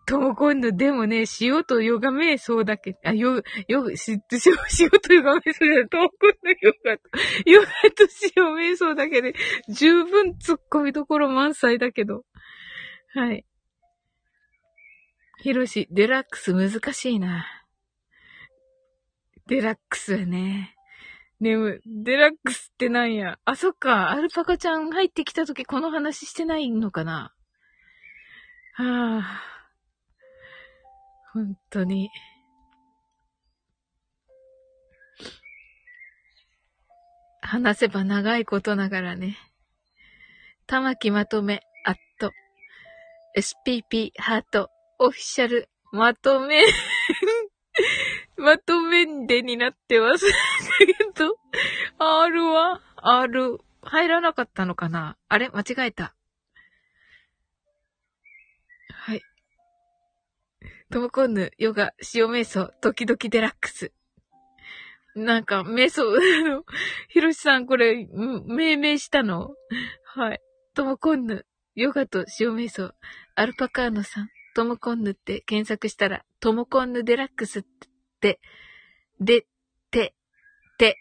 [0.07, 7.03] とも今度、でもね、塩とヨガ瞑想だけ、あ、ヨ、ヨ、し、塩とヨガ瞑想じゃない、とも今度ヨガと、
[7.47, 8.05] ヨガと
[8.37, 9.35] 塩瞑想だけで、
[9.69, 12.25] 十分突っ込みどころ満載だけど。
[13.15, 13.47] はい。
[15.41, 17.47] ヒロシ、デラックス難しいな。
[19.47, 20.75] デラックスはね。
[21.41, 23.39] ねむ、デラックスってなんや。
[23.45, 24.11] あ、そっか。
[24.11, 27.33] アルパカちゃん入ってきた時この話してないのかな。
[28.75, 29.43] はぁ、あ。
[31.33, 32.11] 本当に。
[37.41, 39.39] 話せば長いことながらね。
[40.67, 42.33] 玉木まとめ、アット、
[43.39, 46.63] SPP ハート、オフィシャル、まとめ、
[48.39, 50.27] まとめんでになってます。
[50.27, 50.33] だ
[50.87, 51.37] けど、
[51.99, 55.17] R は ?R、入らなかったのかな？
[55.29, 55.51] あれ？
[55.51, 56.15] 間違えた。
[58.91, 59.23] はい
[60.91, 63.93] トモコンヌ、ヨガ、塩瞑想、時々デラックス。
[65.15, 66.65] なんか、瞑想、あの、
[67.09, 68.07] ヒロシさんこれ、
[68.47, 69.51] 命名したの？
[70.05, 70.41] はい。
[70.75, 71.45] トモコンヌ、
[71.75, 72.95] ヨガと塩瞑想、
[73.35, 77.69] アルパカーノさん、トモコンヌって検索したら、トモコンヌデラックスって、
[78.21, 78.39] で、
[79.91, 80.15] て、
[80.79, 80.97] て、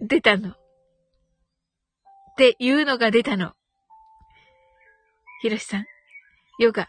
[0.00, 0.50] 出たの。
[0.50, 0.54] っ
[2.36, 3.54] ていうのが出たの。
[5.40, 5.86] ヒロシさん、
[6.58, 6.88] ヨガ、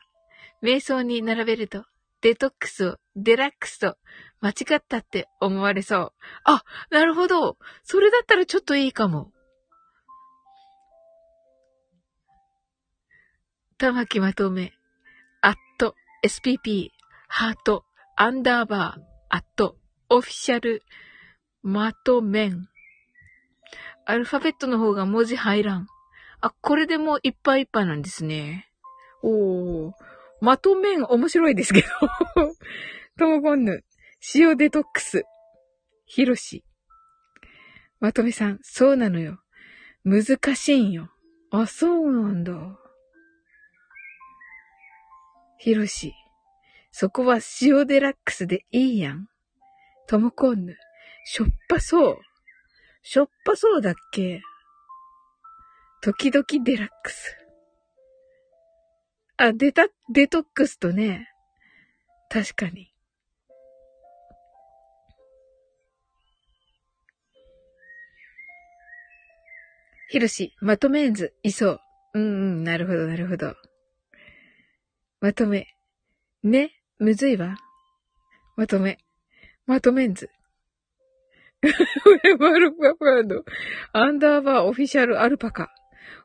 [0.62, 1.86] 瞑想に並べると、
[2.22, 3.98] デトックスをデラックスと
[4.42, 6.14] 間違ったって思われそう。
[6.44, 7.58] あ、なるほど。
[7.84, 9.32] それだったらちょっといいかも。
[13.78, 14.74] 玉木まとめ、
[15.42, 15.94] アット、
[16.26, 16.90] SPP、
[17.28, 17.84] ハート、
[18.16, 19.78] アンダーバー、アット、
[20.10, 20.84] オフィシャル、
[21.62, 22.68] まとめん。
[24.06, 25.88] アルファベットの方が文字入らん。
[26.40, 28.70] あ、これでもういっぱいいっぱいなんですね。
[29.22, 29.94] おー。
[30.40, 31.88] まとめん面白いですけど。
[33.18, 33.84] ともこんぬ。
[34.36, 35.24] 塩デトックス。
[36.06, 36.64] ひろし。
[38.00, 39.42] まとめさん、そうなのよ。
[40.06, 41.12] 難しいんよ。
[41.52, 42.54] あ、そうなんだ。
[45.58, 46.14] ひろし。
[47.00, 49.28] そこは塩デラックスでいいやん。
[50.08, 50.76] ともこんぬ。
[51.26, 52.20] しょっぱそう。
[53.04, 54.42] しょっぱそうだっけ
[56.02, 57.38] 時々デラックス。
[59.38, 61.30] あ、デタ、デトックスとね。
[62.30, 62.92] 確かに。
[70.10, 71.80] ひろし、まとめんず、いそう。
[72.16, 72.26] うんう
[72.62, 73.54] ん、なるほど、なるほど。
[75.22, 75.68] まとめ。
[76.42, 77.58] ね、むずいわ。
[78.56, 78.98] まとめ。
[79.68, 80.32] まとめんず。
[81.64, 83.44] ウェブアルパカの
[83.94, 85.72] アンダーバーオフィシャルアルパカ。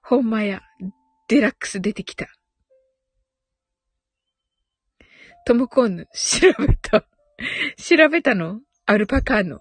[0.03, 0.63] ほんまや、
[1.29, 2.29] デラックス出てきた。
[5.45, 7.05] トモコンヌ、調べた。
[7.77, 8.61] 調べたの？
[8.87, 9.61] アルパカの。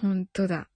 [0.00, 0.70] ほんとだ。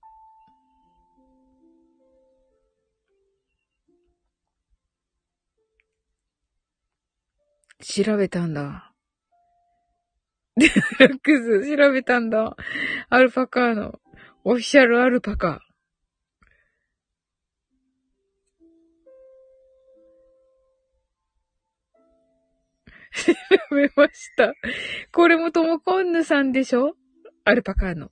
[7.86, 8.92] 調べたんだ。
[10.56, 12.56] デラックス調べたんだ。
[13.10, 14.00] アルパカの。
[14.44, 15.60] オフィシャルアルパカ。
[23.14, 23.32] 調
[23.74, 24.54] べました。
[25.12, 26.96] これもともこんぬさんでしょ？
[27.44, 28.10] アルパカーの。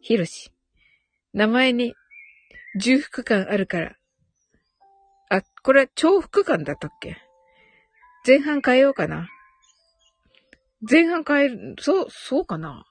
[0.00, 0.52] ひろし。
[1.32, 1.94] 名前に
[2.80, 3.96] 重複感あるから。
[5.30, 7.23] あ、これは重複感だったっけ？
[8.26, 9.28] 前半変えようかな。
[10.88, 12.84] 前半変える、そう、そうかな。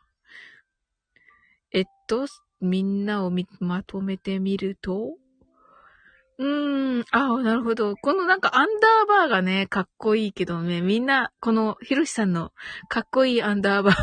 [1.72, 2.27] えっと、
[2.61, 5.18] みんなをまとめてみると、
[6.39, 7.95] うーん、ああ、なるほど。
[7.95, 12.51] このなんかアンダーバーがね、かっこいいけどね、みんな、このひろしさんの
[12.88, 13.97] かっこいいアンダーバーを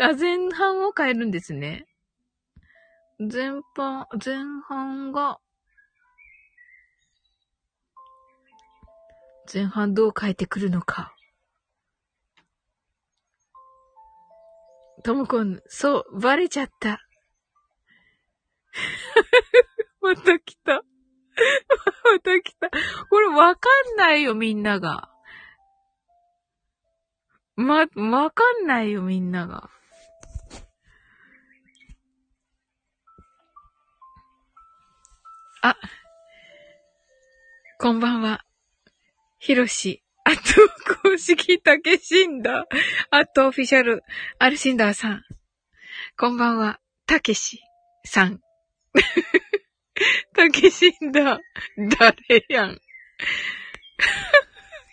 [0.00, 1.86] あ、前半を変えるんですね。
[3.18, 4.36] 前半、前
[4.66, 5.38] 半が、
[9.52, 11.14] 前半どう変えてくるのか。
[15.02, 17.00] ともこん、そう、バレちゃった。
[20.00, 20.82] また来た。
[22.04, 22.70] また来た。
[23.10, 25.10] これわかんないよ、みんなが。
[27.56, 29.70] ま、わかんないよ、みんなが。
[35.62, 35.76] あ、
[37.78, 38.44] こんばんは。
[39.44, 40.38] ひろし、あと、
[41.02, 42.64] 公式たけしんだ。
[43.10, 44.04] あと、オフィシャル、
[44.38, 45.22] アルシンダーさん。
[46.16, 47.60] こんばんは、たけし
[48.04, 48.40] さん。
[50.36, 51.40] たけしんだ。
[51.76, 52.78] 誰やん。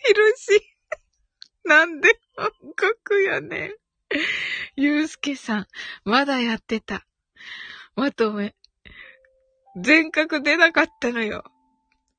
[0.08, 0.76] ひろし、
[1.66, 3.76] なんで半角やねん。
[4.76, 5.68] ゆうすけさん、
[6.06, 7.06] まだやってた。
[7.96, 8.56] まとめ。
[9.80, 11.44] 全角出なかったのよ。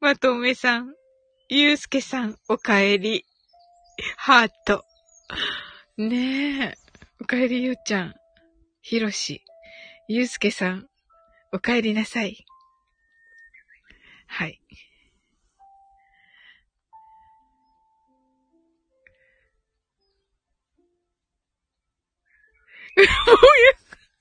[0.00, 0.94] まとめさん。
[1.52, 3.26] ゆうすけさん、おかえり。
[4.16, 4.84] ハート。
[5.98, 6.74] ねえ。
[7.20, 8.14] おかえりゆうちゃん。
[8.82, 9.42] ひろし。
[10.06, 10.86] ゆうすけさん、
[11.50, 12.46] おかえりなさい。
[14.28, 14.60] はい。
[22.96, 23.08] 昨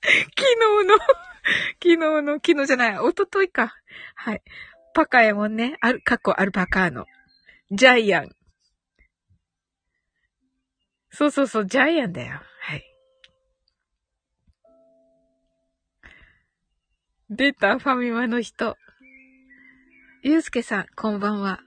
[0.02, 3.76] 日の、昨日の、昨日じゃない、おとといか。
[4.16, 4.42] はい。
[4.94, 7.06] パカエモンね、ある、過去アルパカーノ。
[7.72, 8.30] ジャイアン。
[11.10, 12.40] そうそうそう、ジャイアンだよ。
[12.60, 12.84] はい。
[17.28, 18.76] 出た、ファミマの人。
[20.24, 21.60] ゆうすけさん、こんばんは。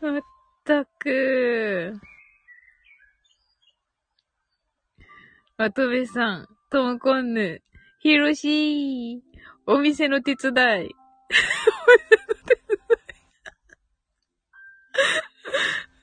[0.00, 0.20] まっ
[0.64, 2.00] たく。
[5.56, 6.57] まとめさん。
[6.70, 7.62] ともこんぬ、
[8.00, 9.22] ひろし
[9.66, 10.52] お店の手伝い。
[10.52, 10.90] お店の
[12.44, 13.18] 手伝い。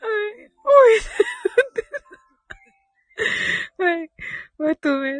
[0.01, 0.49] はい。
[0.57, 1.09] お店
[1.51, 1.81] の手
[3.77, 3.99] 伝い。
[3.99, 4.11] はい。
[4.57, 5.13] まとめ、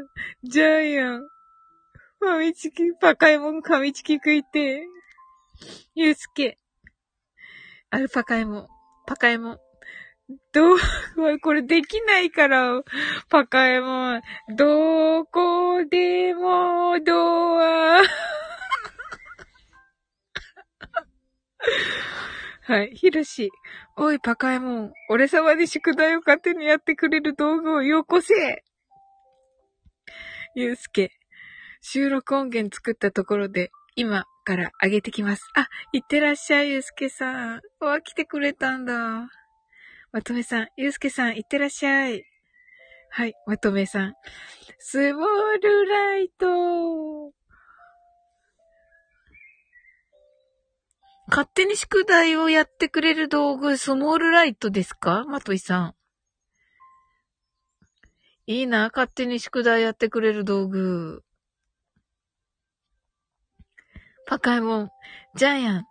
[0.43, 1.27] ジャイアン。
[2.19, 4.87] ファミチキ、パカイモンファミチキ食いて。
[5.93, 6.57] ゆうすけ。
[7.91, 8.67] アルパカイモン、
[9.05, 9.59] パカイモン。
[10.53, 10.77] どう、
[11.39, 12.81] これできないから、
[13.29, 14.21] パカエモン。
[14.55, 18.01] どこでもドア。
[22.63, 22.95] はい。
[22.95, 23.51] ひろし。
[23.95, 24.93] おい、パカエモン。
[25.09, 28.63] 俺様に宿題を勝手にやってくれる道具をよこせ
[30.55, 31.11] ゆうすけ。
[31.81, 35.47] 収録音源作ったところで、今から上げてきます。
[35.53, 37.61] あ、いってらっしゃい、ゆうすけさん。
[37.79, 39.29] わ、来てくれたんだ。
[40.15, 42.23] まとめさん、ゆうすけさん、いってらっしゃい。
[43.09, 44.13] はい、まとめさん。
[44.79, 47.33] スモールライト。
[51.27, 55.25] 勝手に宿題をやってくれる道具、スモールライトですか？
[55.25, 55.95] まといさん。
[58.47, 61.25] いいな、勝手に宿題やってくれる道具。
[64.27, 64.89] パカエモン、
[65.35, 65.85] ジャイアン、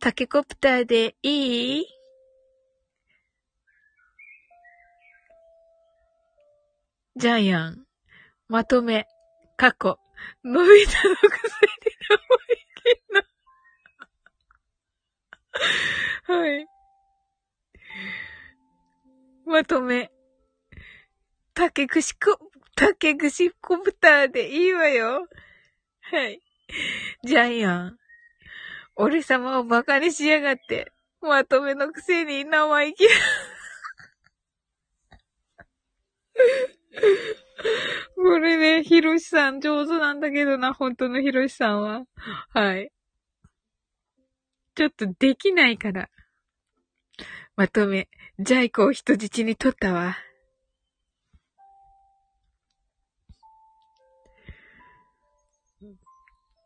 [0.00, 1.86] タケコプターでいい？
[7.20, 7.84] ジャイアン、
[8.48, 9.06] まとめ、
[9.58, 9.98] 過去、
[10.42, 12.14] のび太のくせに生
[12.54, 12.58] 意
[16.24, 16.34] 気な。
[16.34, 16.66] はい。
[19.44, 20.10] まとめ、
[21.52, 22.38] 竹串こ、
[22.74, 25.28] 竹串コプターでいいわよ。
[26.00, 26.40] はい。
[27.22, 27.98] ジャイアン、
[28.96, 30.90] 俺様を馬鹿にしやがって、
[31.20, 33.10] まとめのくせに生意気な。
[38.16, 42.04] これね、ヒロシさん上手なんだけどな、本当のヒロシさんは。
[42.50, 42.90] はい。
[44.74, 46.08] ちょっとできないから。
[47.56, 48.08] まとめ、
[48.38, 50.16] ジャイコを人質に取ったわ。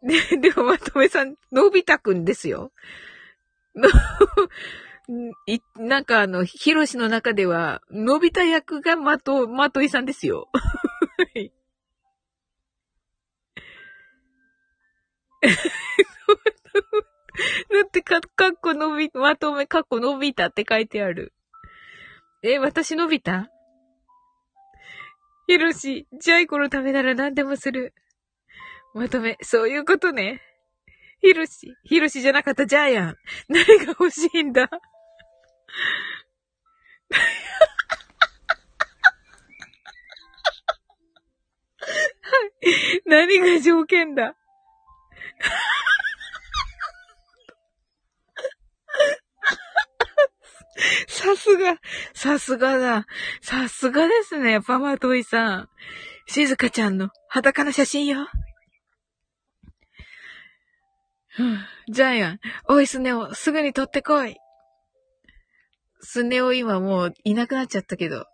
[0.04, 2.72] で、 でもまとめさん、のび太くんですよ。
[3.74, 3.88] の
[5.46, 10.48] い、なんかあの、ヒロシの中では、のび太役がまと、まといさんですよ。
[15.44, 15.50] だ
[17.86, 21.34] ってか、かっこのび、まとめ、かっこのび太って書いてある。
[22.42, 23.46] え、私のび太？
[25.46, 27.92] ヒロシ、ジャイコのためなら何でもする。
[28.94, 30.40] まとめ、そういうことね。
[31.20, 33.16] ヒロシ、ヒロシじゃなかったジャイアン。
[33.48, 34.70] 何が欲しいんだ？
[43.06, 44.34] 何が条件だ？
[51.06, 51.78] さすが、
[52.14, 53.06] さすがだ。
[53.40, 55.68] さすがですね、パマトイさん。
[56.26, 58.26] 静香ちゃんの裸の写真よ。
[61.88, 64.36] ジャイアン、おいスネ夫、すぐに取ってこい。
[66.04, 68.26] スネ夫今もういなくなっちゃったけど、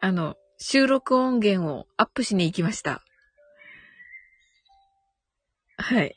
[0.00, 3.04] あの、収録音源をアップしに行きました。
[5.78, 6.16] はい。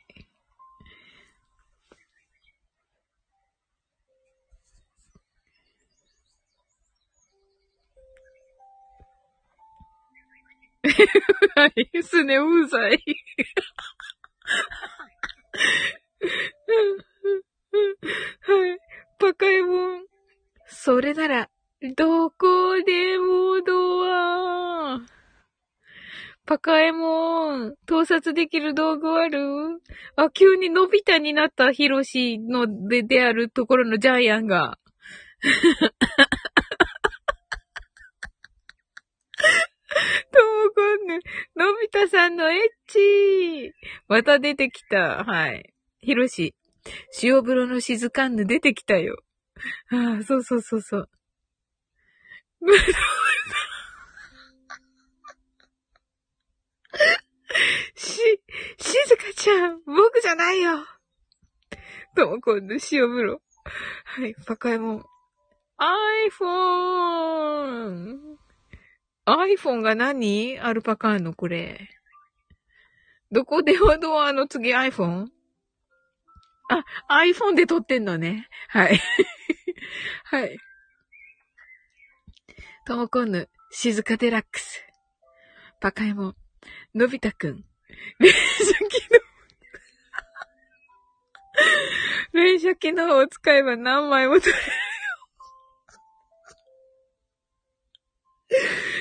[11.55, 12.03] はい。
[12.03, 13.03] スネ夫うざい。
[18.41, 18.86] はい。
[19.19, 20.05] バカエモン。
[20.67, 21.49] それなら、
[21.95, 24.99] どこでもドア。
[26.45, 29.81] パカエモン、盗撮できる道具ある？
[30.15, 34.77] あ、急にのび太になったヒロシので、であるところのジャイアンが。
[40.31, 41.19] ともこんね、
[41.55, 43.73] のび太さんのエッチ
[44.07, 45.23] また出てきた。
[45.23, 45.73] はい。
[45.99, 46.53] ひろし、
[47.21, 49.17] 塩風呂の静かんぬ出てきたよ。
[49.91, 51.09] ああ、そうそうそうそう。
[57.95, 58.41] し、
[58.77, 60.85] 静香ちゃん、僕じゃないよ。
[62.15, 63.41] とも今度塩風呂。
[64.05, 65.05] はい、バカエモン。
[66.29, 68.17] iPhone!
[69.25, 70.59] iPhone が何？
[70.59, 71.89] アルパカーノこれ。
[73.31, 73.61] どこ？
[73.61, 75.27] ではドアの次 iPhone?
[76.69, 78.47] あ、iPhone で撮ってんのね。
[78.67, 78.99] はい。
[80.25, 80.57] はい。
[82.85, 84.83] ともこんぬ、静かデラックス。
[85.79, 86.35] パカエモン、
[86.95, 87.65] のび太くん。
[88.19, 88.37] 連射
[88.89, 89.19] 機能。
[92.43, 94.59] 連射機能を使えば何枚も撮れる。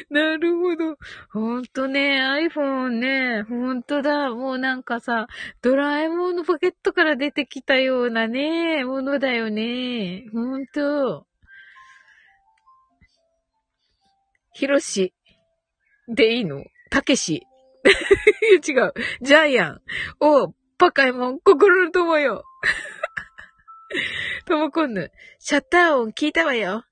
[0.08, 0.96] なるほど。
[1.30, 4.30] ほんとね、iPhone ね、ほんとだ。
[4.30, 5.26] もうなんかさ、
[5.62, 10.26] ドラえもんのポケットから出てきたようなね、ものだよね。
[10.32, 11.26] ほんと。
[14.52, 15.12] ヒロシ
[16.08, 16.64] でいいの？
[16.90, 17.42] たけし。
[18.66, 18.94] 違う。
[19.22, 19.80] ジャイアン
[20.20, 22.44] をバカエモン、心の友よ。
[24.46, 25.10] ともこんぬ、
[25.40, 26.84] シャッター音聞いたわよ。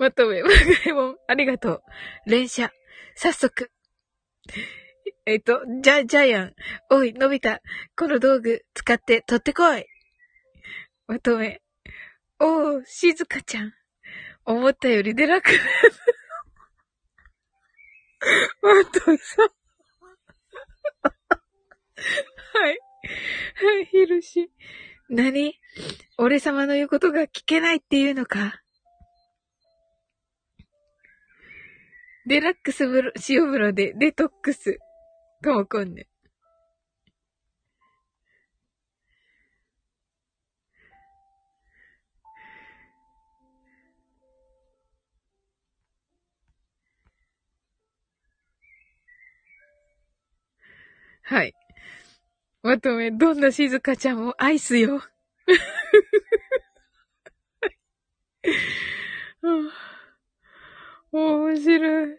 [0.00, 0.54] まとめ、バカ
[0.88, 1.82] エモン、ありがとう。
[2.24, 2.72] 連射、
[3.14, 3.70] 早速。
[5.26, 6.54] えっと、ジャ、ジャイアン。
[6.88, 7.58] おい、のび太。
[7.98, 9.84] この道具使って取ってこい。
[11.06, 11.60] まとめ。
[12.38, 13.74] おー、しずかちゃん。
[14.46, 15.60] 思ったより出なくなる。
[18.82, 19.50] まとめさん。
[22.58, 22.78] はい。
[23.66, 24.50] はい、ひろし。
[25.10, 25.60] 何？
[26.16, 28.62] 俺様の言うことが聞けないっていうのか？
[32.26, 34.78] デラックス風呂、塩風呂でデトックス。
[35.42, 36.06] ともこんね。
[51.22, 51.54] はい。
[52.62, 55.00] まとめ、どんな静香ちゃんもアイスよ。
[61.12, 62.16] 面白い。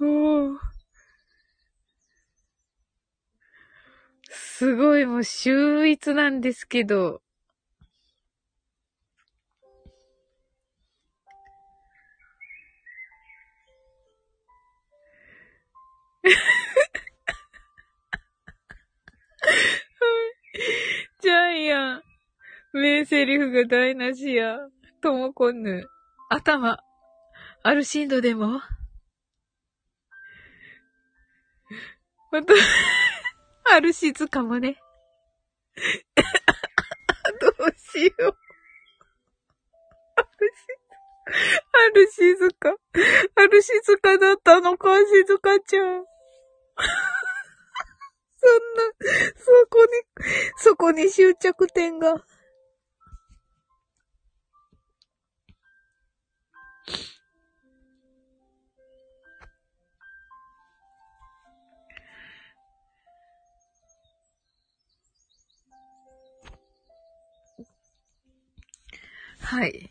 [0.00, 0.58] お
[4.28, 7.22] すごい、もう秀逸なんですけど。
[21.20, 22.02] ジャイアン。
[22.74, 24.58] 名台詞が台無しや。
[25.00, 25.88] ともこんぬ。
[26.34, 26.82] 頭。
[27.62, 28.60] アルシンドでも？
[32.32, 32.52] また、
[33.72, 34.76] アルシズかもね。
[37.40, 38.36] どうしよう。
[40.16, 40.66] アルシ、
[41.72, 42.74] アルシズか。
[43.36, 46.04] アルシズかだったのか、しずかちゃん。
[48.36, 48.82] そんな、
[49.36, 49.90] そこに、
[50.56, 52.24] そこに終着点が。
[69.40, 69.90] はい。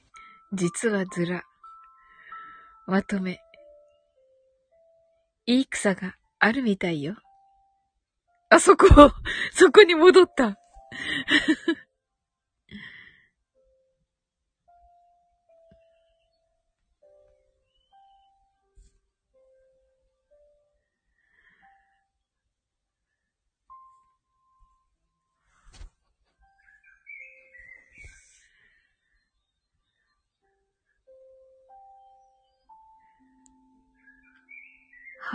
[0.51, 1.43] 実はずら。
[2.85, 3.39] まとめ。
[5.45, 7.15] いい草があるみたいよ。
[8.49, 8.87] あそこ、
[9.53, 10.57] そこに戻った。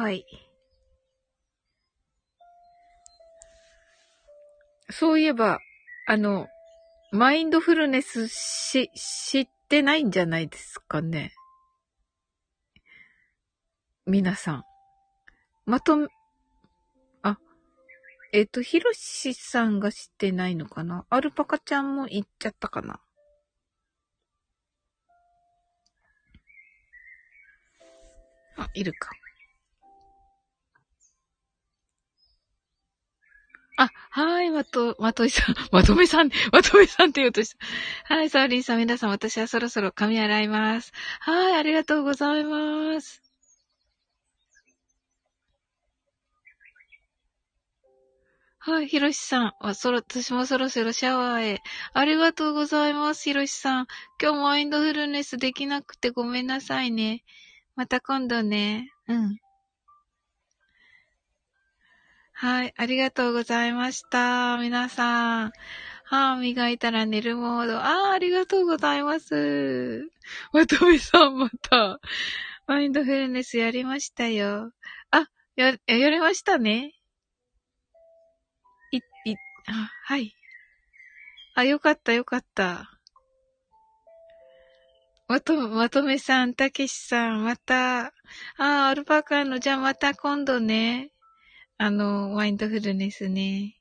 [0.09, 0.24] はい。
[4.89, 5.59] そういえば、
[6.06, 6.48] あの、
[7.12, 11.35] マインドフルネスし、知ってないんじゃないですかね。
[14.06, 14.64] 皆さん。
[15.66, 16.06] まとめ、
[17.20, 17.36] あ、
[18.32, 21.05] えっ、と、ひろしさんが知ってないのかな？
[21.10, 22.98] アルパカちゃんも言っちゃったかな？
[28.56, 29.18] あ、いるか。
[33.80, 37.56] あ、はい、まと、まといさん、 まとめさん、まとめさんって言うとし
[38.09, 38.14] た。
[38.16, 40.92] はい、サーリンさん、皆さん、私はそろそろ髪洗います。
[41.20, 43.22] はい、ありがとうございます。
[48.59, 49.52] はい、ひろしさん。
[49.60, 51.62] あ、そろ、私もそろそろシャワーへ。
[51.92, 53.86] ありがとうございます、ひろしさん。
[54.20, 57.22] 今日マインドフルネスできなくてごめんなさいね。
[57.76, 58.92] また今度ね。
[59.06, 59.38] うん。
[62.40, 64.59] はい、ありがとうございました。
[64.59, 65.52] 皆さん。
[66.05, 67.78] 歯磨いたら寝るモード。
[67.78, 70.09] ああ、ありがとうございます。
[70.52, 71.98] まとめさんまた、
[72.69, 74.70] マインドフルネスやりましたよ。
[75.10, 76.93] あ、や、やりましたね。
[78.93, 79.35] い、い、
[79.66, 80.32] あ、はい。
[81.56, 83.01] あ、よかったよかった。
[85.27, 88.12] まと、まとめさん、たけしさん、また。
[88.59, 91.10] あ、アルパカの、じゃあまた今度ね。
[91.80, 93.76] あの、マインドフルネスね。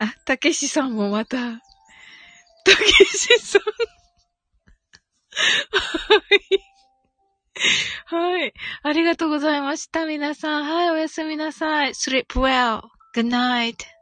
[0.00, 1.36] あ、たけしさんもまた。
[1.38, 1.60] た
[2.64, 3.62] けしさん。
[5.72, 6.74] はい。
[8.06, 8.52] はい。
[8.82, 10.64] ありがとうございました、皆さん。
[10.64, 11.90] はい、おやすみなさい。
[11.90, 12.82] sleep well.
[13.14, 13.93] Good night.